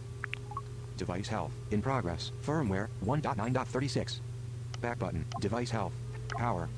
[0.97, 1.53] Device health.
[1.71, 2.33] In progress.
[2.45, 4.21] Firmware 1.9.36.
[4.81, 5.25] Back button.
[5.41, 5.93] Device health.
[6.37, 6.68] Power.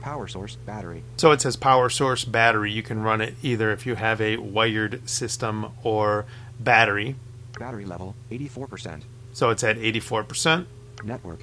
[0.00, 0.56] Power source.
[0.56, 1.02] Battery.
[1.16, 2.72] So it says power source battery.
[2.72, 6.26] You can run it either if you have a wired system or
[6.58, 7.16] battery.
[7.58, 9.02] Battery level 84%.
[9.32, 10.66] So it's at 84%.
[11.04, 11.40] Network.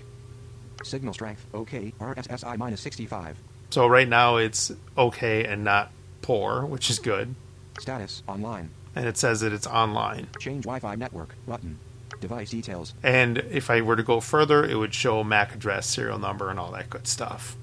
[0.83, 1.45] Signal strength.
[1.53, 1.93] OK.
[1.99, 3.37] RSSI minus 65.
[3.69, 5.91] So right now it's okay and not
[6.21, 7.35] poor, which is good.
[7.79, 8.23] Status.
[8.27, 8.69] Online.
[8.95, 10.27] And it says that it's online.
[10.39, 11.35] Change Wi-Fi network.
[11.47, 11.79] Button.
[12.19, 12.93] Device details.
[13.01, 16.59] And if I were to go further, it would show MAC address, serial number, and
[16.59, 17.55] all that good stuff.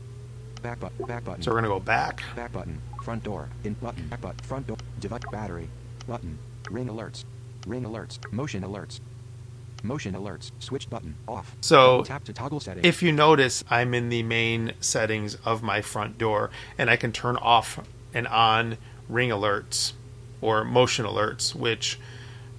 [0.63, 1.07] Back button.
[1.07, 1.43] Back button.
[1.43, 2.23] So we're to go back.
[2.35, 2.81] Back button.
[3.03, 3.49] Front door.
[3.65, 4.09] In button.
[4.09, 4.39] Back button.
[4.39, 4.77] Front door.
[4.99, 5.23] Device.
[5.31, 5.69] Battery.
[6.07, 6.39] Button.
[6.71, 7.25] Ring alerts.
[7.67, 8.19] Ring alerts.
[8.33, 9.01] Motion alerts.
[9.83, 10.51] Motion alerts.
[10.59, 11.15] Switch button.
[11.29, 11.55] Off.
[11.61, 12.87] So tap to toggle settings.
[12.87, 17.13] If you notice, I'm in the main settings of my front door, and I can
[17.13, 17.79] turn off
[18.15, 18.79] and on
[19.09, 19.93] ring alerts
[20.41, 21.99] or motion alerts, which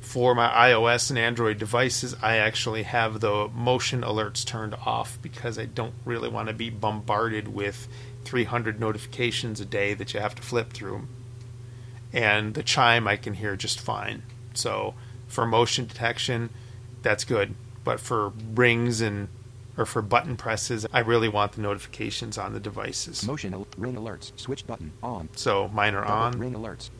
[0.08, 5.60] for my iOS and Android devices, I actually have the motion alerts turned off because
[5.60, 7.90] I don't really want to be bombarded with
[8.24, 11.10] 300 notifications a day that you have to flip through.
[12.14, 14.24] And the chime I can hear just fine.
[14.54, 14.94] So
[15.28, 16.52] for motion detection,
[17.02, 17.56] that's good.
[17.84, 19.28] But for rings and
[19.78, 23.28] or for button presses, I really want the notifications on the devices.
[23.28, 24.32] Motion al- ring alerts.
[24.40, 24.94] Switch button.
[25.04, 25.28] On.
[25.36, 26.40] So mine are on.
[26.40, 26.92] Ring alerts.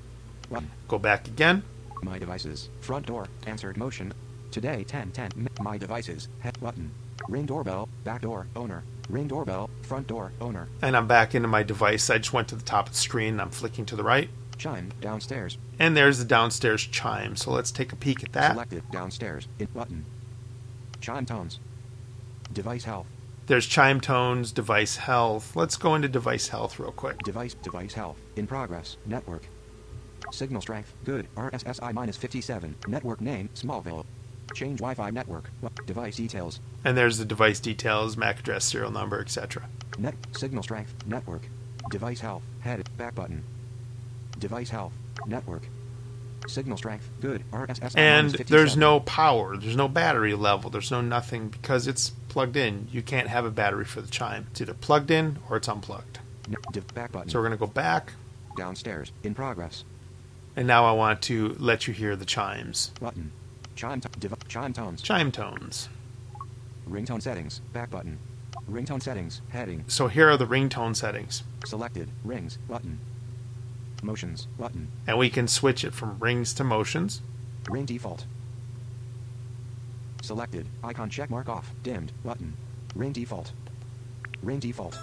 [0.50, 0.70] Button.
[0.90, 1.64] Go back again.
[2.02, 2.70] My devices.
[2.82, 3.28] Front door.
[3.46, 4.14] Answered motion.
[4.52, 5.50] Today 10 10.
[5.62, 6.30] My devices.
[6.40, 6.92] Head button.
[7.28, 7.90] Ring doorbell.
[8.04, 8.48] Back door.
[8.56, 8.84] Owner.
[9.10, 9.70] Ring doorbell.
[9.84, 10.32] Front door.
[10.42, 10.68] Owner.
[10.82, 12.10] And I'm back into my device.
[12.10, 14.30] I just went to the top of the screen and I'm flicking to the right.
[14.58, 14.92] Chime.
[15.02, 15.58] Downstairs.
[15.80, 17.36] And there's the downstairs chime.
[17.36, 18.54] So let's take a peek at that.
[18.54, 18.84] Selected.
[18.92, 19.48] Downstairs.
[19.60, 20.06] In button.
[21.00, 21.60] Chime tones.
[22.52, 23.08] Device health.
[23.48, 25.56] There's chime tones, device health.
[25.56, 27.20] Let's go into device health real quick.
[27.20, 28.18] Device device health.
[28.36, 28.98] In progress.
[29.06, 29.48] Network.
[30.32, 30.94] Signal strength.
[31.06, 31.28] Good.
[31.36, 32.76] RSSI minus 57.
[32.88, 33.50] Network name.
[33.56, 34.06] Smallville.
[34.54, 35.50] Change Wi-Fi network.
[35.86, 36.60] Device details.
[36.84, 39.64] And there's the device details, MAC address, serial number, etc.
[39.98, 40.16] Net.
[40.32, 40.94] Signal strength.
[41.06, 41.42] Network.
[41.90, 42.44] Device health.
[42.62, 42.90] Head.
[42.98, 43.44] Back button.
[44.40, 44.94] Device health.
[45.26, 45.64] Network.
[46.48, 47.10] Signal strength.
[47.20, 47.44] Good.
[47.52, 47.98] RSS.
[47.98, 52.88] and there's no power there's no battery level there's no nothing because it's plugged in
[52.90, 56.20] you can't have a battery for the chime it's either plugged in or it's unplugged
[56.94, 57.28] back button.
[57.28, 58.14] so we're going to go back
[58.58, 59.12] Downstairs.
[59.24, 59.86] In progress.
[60.58, 63.32] And now i want to let you hear the chimes Button.
[63.32, 63.76] Hmm.
[63.76, 64.02] Chime.
[64.02, 65.02] T- div- chime tones.
[65.02, 65.88] chime tones
[66.90, 67.60] Ringtone settings.
[67.74, 68.18] Back button.
[68.70, 69.42] Ringtone settings.
[69.50, 69.84] Heading.
[69.88, 72.10] so here are the ringtone settings Selected.
[72.24, 72.58] Rings.
[72.68, 73.00] Button.
[74.02, 74.48] Motions.
[74.58, 74.90] Button.
[75.06, 77.22] and we can switch it from rings to motions
[77.70, 78.26] Ring default.
[80.22, 80.66] Selected.
[80.84, 81.72] Icon check mark off.
[81.84, 82.12] Dimmed.
[82.24, 82.54] Button.
[82.96, 83.52] Ring default.
[84.42, 84.98] Ring default.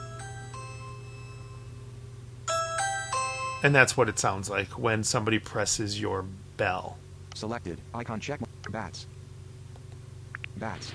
[3.64, 6.24] And that's what it sounds like when somebody presses your
[6.56, 6.98] bell
[7.34, 7.80] Selected.
[7.92, 8.38] Icon check.
[8.70, 9.08] Bats.
[10.56, 10.92] Bats.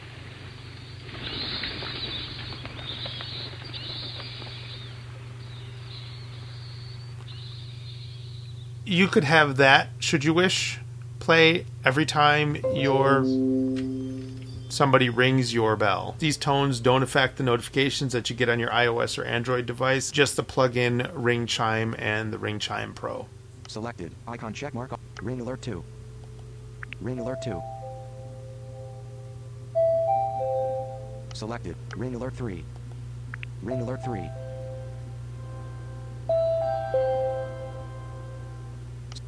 [8.85, 10.79] you could have that should you wish
[11.19, 13.21] play every time your
[14.69, 18.69] somebody rings your bell these tones don't affect the notifications that you get on your
[18.69, 23.25] ios or android device just the plug-in ring chime and the ring chime pro
[23.69, 24.11] Selected.
[24.27, 24.99] Icon check mark.
[25.21, 25.83] Ring alert 2.
[27.01, 27.61] Ring alert 2.
[31.35, 31.75] Selected.
[31.95, 32.65] Ring alert 3.
[33.61, 34.27] Ring alert 3.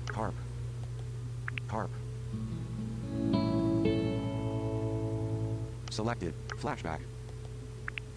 [0.07, 0.33] Carp.
[1.67, 1.91] Carp.
[5.91, 6.33] Selected.
[6.57, 7.01] Flashback.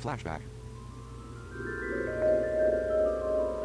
[0.03, 0.41] Flashback.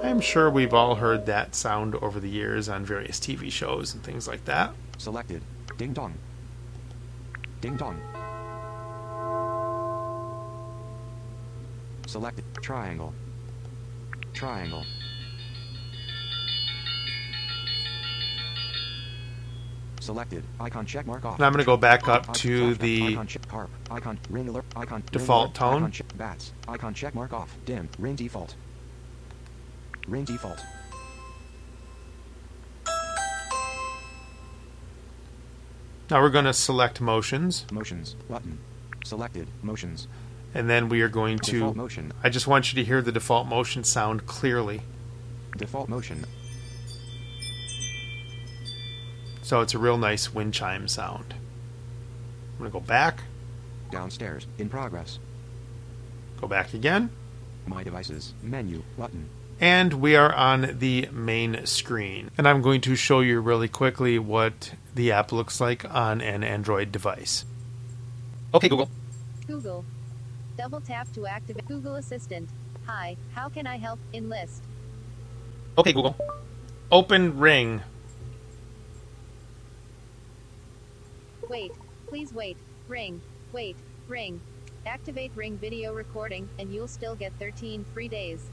[0.02, 4.02] i'm sure we've all heard that sound over the years on various tv shows and
[4.02, 5.42] things like that Selected.
[5.78, 6.14] Ding dong.
[7.62, 8.02] Ding dong.
[12.06, 12.44] Selected.
[12.62, 13.14] Triangle.
[14.34, 14.84] Triangle.
[20.10, 20.44] Selected.
[20.60, 21.36] Icon check mark off.
[21.36, 23.70] And I'm gonna go back up to the icon check carp.
[23.92, 24.66] Icon ring alert.
[24.76, 25.84] Icon default tone.
[25.84, 26.52] Icon check bats.
[26.68, 27.56] Icon check mark off.
[27.68, 27.88] Dim.
[28.00, 28.56] Ring default.
[30.08, 30.60] Ring default.
[36.10, 38.16] now we're going to select motions Motions.
[38.28, 38.58] Button.
[39.06, 39.48] Selected.
[39.62, 40.08] Motions.
[40.56, 42.12] and then we are going Default to motion.
[42.24, 44.82] i just want you to hear the default motion sound clearly
[45.56, 46.26] Default motion.
[49.50, 51.34] So it's a real nice wind chime sound.
[51.34, 53.24] I'm going to go back,
[53.90, 54.46] Downstairs.
[54.60, 55.18] In progress.
[56.40, 57.10] go back again,
[57.66, 58.36] My devices.
[58.44, 58.84] Menu.
[58.96, 59.28] Button.
[59.60, 62.30] and we are on the main screen.
[62.38, 66.44] And I'm going to show you really quickly what the app looks like on an
[66.44, 67.44] Android device.
[68.54, 68.92] Okay, Google.
[69.48, 69.84] Google.
[70.60, 72.50] Double tap to activate Google Assistant.
[72.86, 73.98] Hi, how can I help?
[74.14, 74.62] Enlist.
[75.76, 76.16] Okay, Google.
[76.92, 77.82] Open Ring.
[81.50, 81.72] Wait,
[82.08, 82.58] please wait.
[82.88, 83.20] Ring.
[83.52, 83.76] Wait.
[84.08, 84.40] Ring.
[84.86, 88.52] Activate Ring video recording, and you'll still get 13 free days.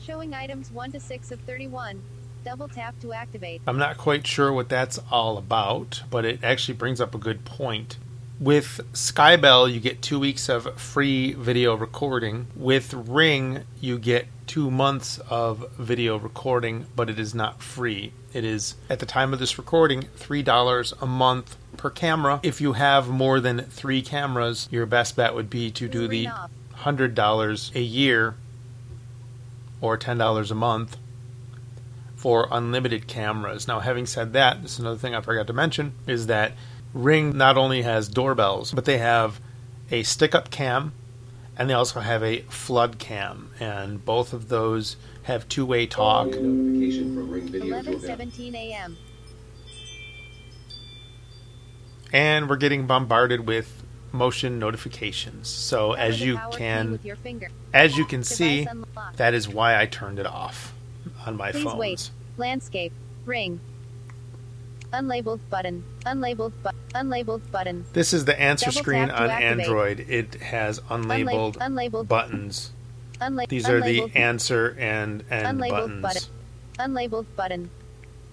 [0.00, 2.02] Showing items 1 to 6 of 31.
[2.42, 3.60] Double tap to activate.
[3.66, 7.44] I'm not quite sure what that's all about, but it actually brings up a good
[7.44, 7.98] point.
[8.40, 12.46] With Skybell, you get two weeks of free video recording.
[12.56, 18.14] With Ring, you get two months of video recording, but it is not free.
[18.32, 22.40] It is, at the time of this recording, $3 a month per camera.
[22.42, 26.28] If you have more than three cameras, your best bet would be to do the
[26.78, 28.36] $100 a year
[29.82, 30.96] or $10 a month
[32.16, 33.68] for unlimited cameras.
[33.68, 36.52] Now, having said that, this is another thing I forgot to mention is that
[36.92, 39.40] Ring not only has doorbells, but they have
[39.90, 40.92] a stick up cam
[41.56, 43.50] and they also have a flood cam.
[43.60, 46.28] And both of those have two way talk.
[46.28, 48.96] Notification from Ring Video to 11:17 a.m.
[52.12, 55.48] And we're getting bombarded with motion notifications.
[55.48, 57.48] So Power as you can with your finger.
[57.72, 58.66] as you can see,
[59.16, 60.74] that is why I turned it off
[61.26, 61.78] on my Please phones.
[61.78, 62.10] wait.
[62.36, 62.92] Landscape.
[63.26, 63.60] Ring.
[64.92, 65.84] Unlabeled button.
[66.04, 67.84] Unlabeled bu- unlabeled button.
[67.92, 69.60] This is the answer Double screen on activate.
[69.66, 70.00] Android.
[70.08, 72.72] It has unlabeled unlabeled buttons.
[73.20, 76.30] Unla- These are the unlabeled- answer and and unlabeled buttons.
[76.78, 76.94] button.
[76.94, 77.70] Unlabeled button.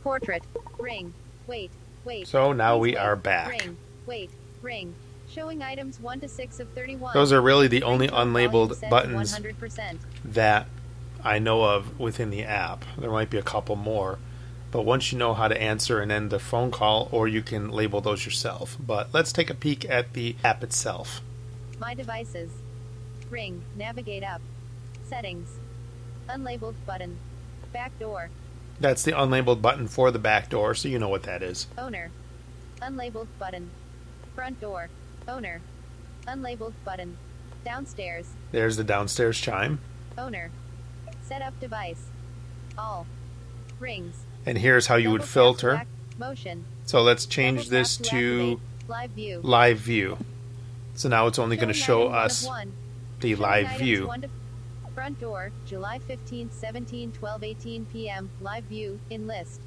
[0.03, 0.43] Portrait.
[0.79, 1.13] Ring.
[1.45, 1.69] Wait.
[2.05, 2.27] Wait.
[2.27, 2.97] So now we wait.
[2.97, 3.49] are back.
[3.49, 3.77] Ring.
[4.05, 4.29] Wait.
[4.61, 4.95] Ring.
[5.29, 7.13] Showing items 1 to 6 of 31.
[7.13, 9.97] Those are really the only unlabeled buttons 100%.
[10.23, 10.67] that
[11.23, 12.85] I know of within the app.
[12.97, 14.17] There might be a couple more,
[14.72, 17.69] but once you know how to answer and end the phone call, or you can
[17.69, 18.77] label those yourself.
[18.80, 21.22] But let's take a peek at the app itself.
[21.80, 22.52] My devices.
[23.30, 23.64] Ring.
[23.76, 24.41] Navigate up.
[25.07, 25.49] Settings.
[26.30, 27.18] Unlabeled button.
[27.72, 28.30] Back door.
[28.80, 31.68] That's the unlabeled button for the back door, so you know what that is.
[31.77, 32.11] Owner.
[32.81, 33.72] Unlabeled button.
[34.35, 34.89] Front door.
[35.27, 35.61] Owner.
[36.27, 37.18] Unlabeled button.
[37.65, 38.27] Downstairs.
[38.52, 39.80] There's the downstairs chime.
[40.18, 40.52] Owner.
[41.22, 42.06] Setup device.
[42.77, 43.07] All.
[43.80, 44.27] Rings.
[44.48, 46.61] And here's how you would Double tap to filter.
[46.86, 48.61] So let's change this to.
[48.88, 50.18] Live view.
[50.95, 52.74] So now it's only going to show item one of us one.
[53.19, 54.10] the live view.
[54.95, 58.30] Front door, July 15, 17, 12, 18 p.m.
[58.40, 59.60] Live view in list.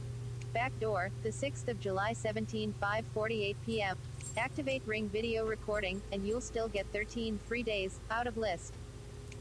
[0.54, 3.98] Back door, the 6th of July, 17, 5, 48 p.m.
[4.36, 8.72] Activate Ring video recording, and you'll still get 13 free days out of list.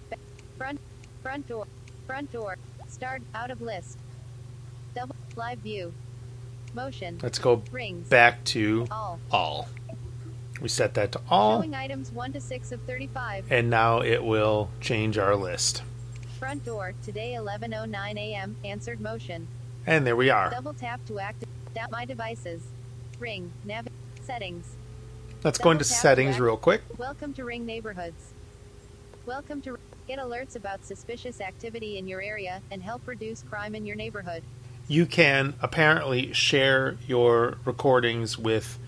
[0.09, 0.17] Ba-
[0.57, 0.79] front,
[1.23, 1.65] front door,
[2.05, 2.57] front door,
[2.87, 3.97] start out of list.
[4.95, 5.93] Double live view.
[6.73, 7.19] Motion.
[7.21, 8.07] Let's go Rings.
[8.09, 9.19] back to All.
[9.31, 9.67] all.
[10.61, 13.45] We set that to all, Showing items 1 to 6 of 35.
[13.51, 15.83] and now it will change our list.
[16.37, 18.57] Front door, today 11:09 a.m.
[18.63, 19.47] Answered motion.
[19.87, 20.49] And there we are.
[20.51, 21.49] Double tap to activate
[21.91, 22.61] my devices.
[23.19, 23.87] Ring nav
[24.21, 24.75] settings.
[25.43, 26.81] Let's go into Double tap to settings real quick.
[26.97, 28.33] Welcome to Ring neighborhoods.
[29.25, 33.85] Welcome to get alerts about suspicious activity in your area and help reduce crime in
[33.85, 34.43] your neighborhood.
[34.89, 38.79] You can apparently share your recordings with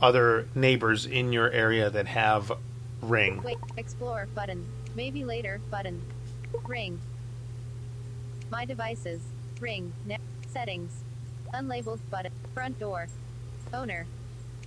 [0.00, 2.50] other neighbors in your area that have
[3.02, 3.42] Ring.
[3.42, 4.66] Wait, explore button.
[4.96, 6.00] Maybe later button.
[6.66, 6.98] Ring.
[8.50, 9.20] My devices.
[9.60, 9.92] Ring.
[10.06, 10.16] Na-
[10.48, 10.92] settings.
[11.52, 12.32] Unlabeled button.
[12.54, 13.08] Front door.
[13.74, 14.06] Owner.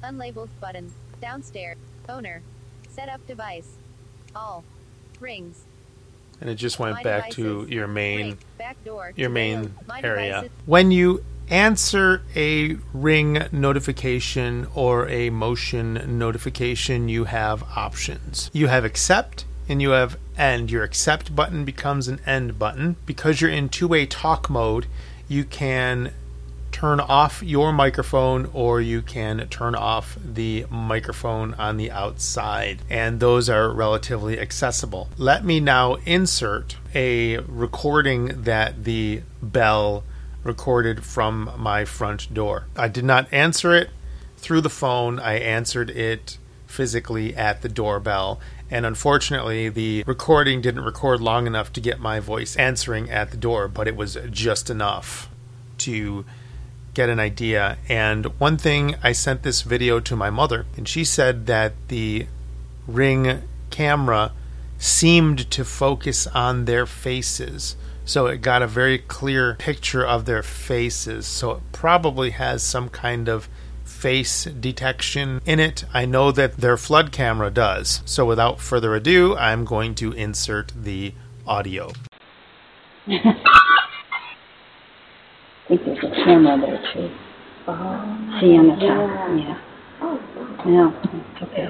[0.04, 0.94] Unlabeled button.
[1.20, 1.78] Downstairs.
[2.08, 2.44] Owner.
[2.88, 3.78] Setup device.
[4.36, 4.64] All.
[5.20, 5.63] Rings.
[6.44, 9.14] And it just went My back to your main Back door.
[9.16, 10.34] your main area.
[10.42, 10.52] devices.
[10.66, 18.52] When you answer a ring notification or a motion notification, you have options.
[18.52, 20.70] You have accept and you have end.
[20.70, 22.98] Your accept button becomes an end button.
[23.06, 24.88] Because you're in two way talk mode,
[25.30, 26.12] you can
[26.84, 33.22] turn off your microphone or you can turn off the microphone on the outside and
[33.22, 35.08] those are relatively accessible.
[35.18, 40.04] Let me now insert a recording that the bell
[40.44, 42.66] recorded from my front door.
[42.76, 43.90] I did not answer it
[44.36, 45.22] through the phone.
[45.22, 46.38] I answered it
[46.68, 48.42] physically at the doorbell.
[48.70, 53.38] And unfortunately, the recording didn't record long enough to get my voice answering at the
[53.38, 55.30] door, but it was just enough
[55.78, 56.26] to
[56.94, 57.78] get an idea.
[57.90, 62.28] And one thing, I sent this video to my mother, and she said that the
[62.88, 64.32] Ring camera
[64.78, 67.76] seemed to focus on their faces.
[68.06, 71.26] So it got a very clear picture of their faces.
[71.26, 73.48] So it probably has some kind of
[73.86, 75.86] face detection in it.
[75.94, 78.02] I know that their flood camera does.
[78.06, 81.14] So without further ado, I'm going to insert the
[81.48, 81.94] audio.
[85.74, 87.10] Think there's a camera there too.
[88.40, 89.10] See on the top,
[89.40, 89.58] yeah.
[90.68, 91.68] No, it's okay.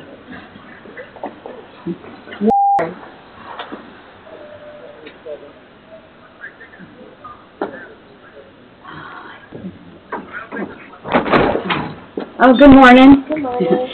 [12.42, 13.24] Oh, good morning.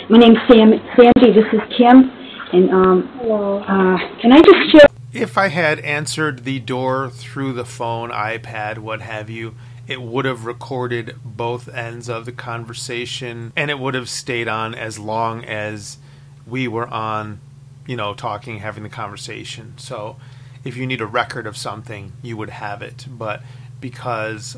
[0.10, 2.10] My name's Sam, Sandy, this is Kim,
[2.52, 7.65] and, um, uh, can I just share If I had answered the door through the
[7.65, 9.53] phone, iPad, what have you,
[9.89, 14.75] it would have recorded both ends of the conversation and it would have stayed on
[14.75, 15.97] as long as
[16.45, 17.41] we were on,
[17.87, 19.73] you know, talking, having the conversation.
[19.77, 20.17] So
[20.63, 23.07] if you need a record of something, you would have it.
[23.09, 23.41] But
[23.81, 24.55] because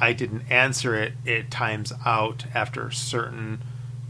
[0.00, 3.62] I didn't answer it, it times out after certain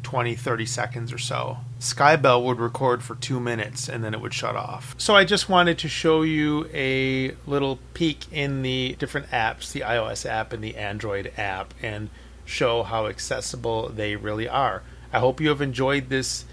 [0.05, 1.59] 20, 30 seconds or so.
[1.81, 4.95] Skybell would record for two minutes and then it would shut off.
[4.99, 9.81] So I just wanted to show you a little peek in the different apps, the
[9.81, 12.11] iOS app and the Android app, and
[12.45, 14.83] show how accessible they really are.
[15.13, 16.45] I hope you have enjoyed this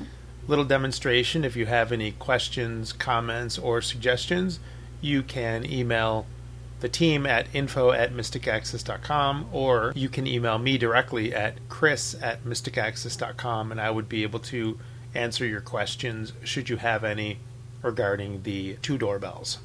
[0.48, 1.44] little demonstration.
[1.44, 4.60] If you have any questions, comments, or suggestions,
[5.02, 6.26] you can email
[6.82, 12.44] the team at info at mysticaccess.com or you can email me directly at chris at
[12.44, 14.80] mysticaccess.com and I would be able to
[15.14, 17.38] answer your questions should you have any
[17.82, 19.60] regarding the two doorbells.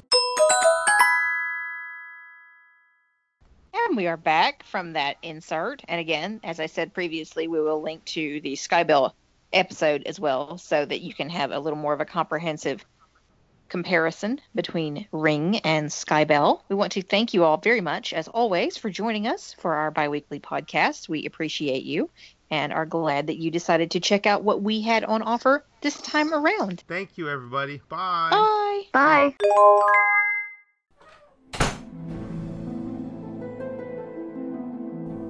[3.73, 5.81] And we are back from that insert.
[5.87, 9.13] And again, as I said previously, we will link to the Skybell
[9.53, 12.85] episode as well so that you can have a little more of a comprehensive
[13.69, 16.61] comparison between Ring and Skybell.
[16.69, 19.91] We want to thank you all very much, as always, for joining us for our
[19.91, 21.09] biweekly podcast.
[21.09, 22.09] We appreciate you
[22.49, 26.01] and are glad that you decided to check out what we had on offer this
[26.01, 26.83] time around.
[26.87, 27.81] Thank you, everybody.
[27.89, 28.29] Bye.
[28.93, 29.33] Bye.
[29.41, 29.57] Bye.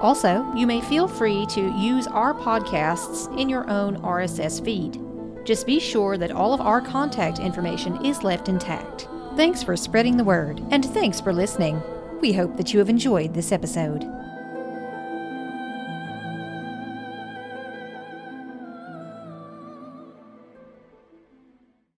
[0.00, 5.00] Also, you may feel free to use our podcasts in your own RSS feed.
[5.44, 9.08] Just be sure that all of our contact information is left intact.
[9.34, 11.82] Thanks for spreading the word, and thanks for listening.
[12.20, 14.08] We hope that you have enjoyed this episode.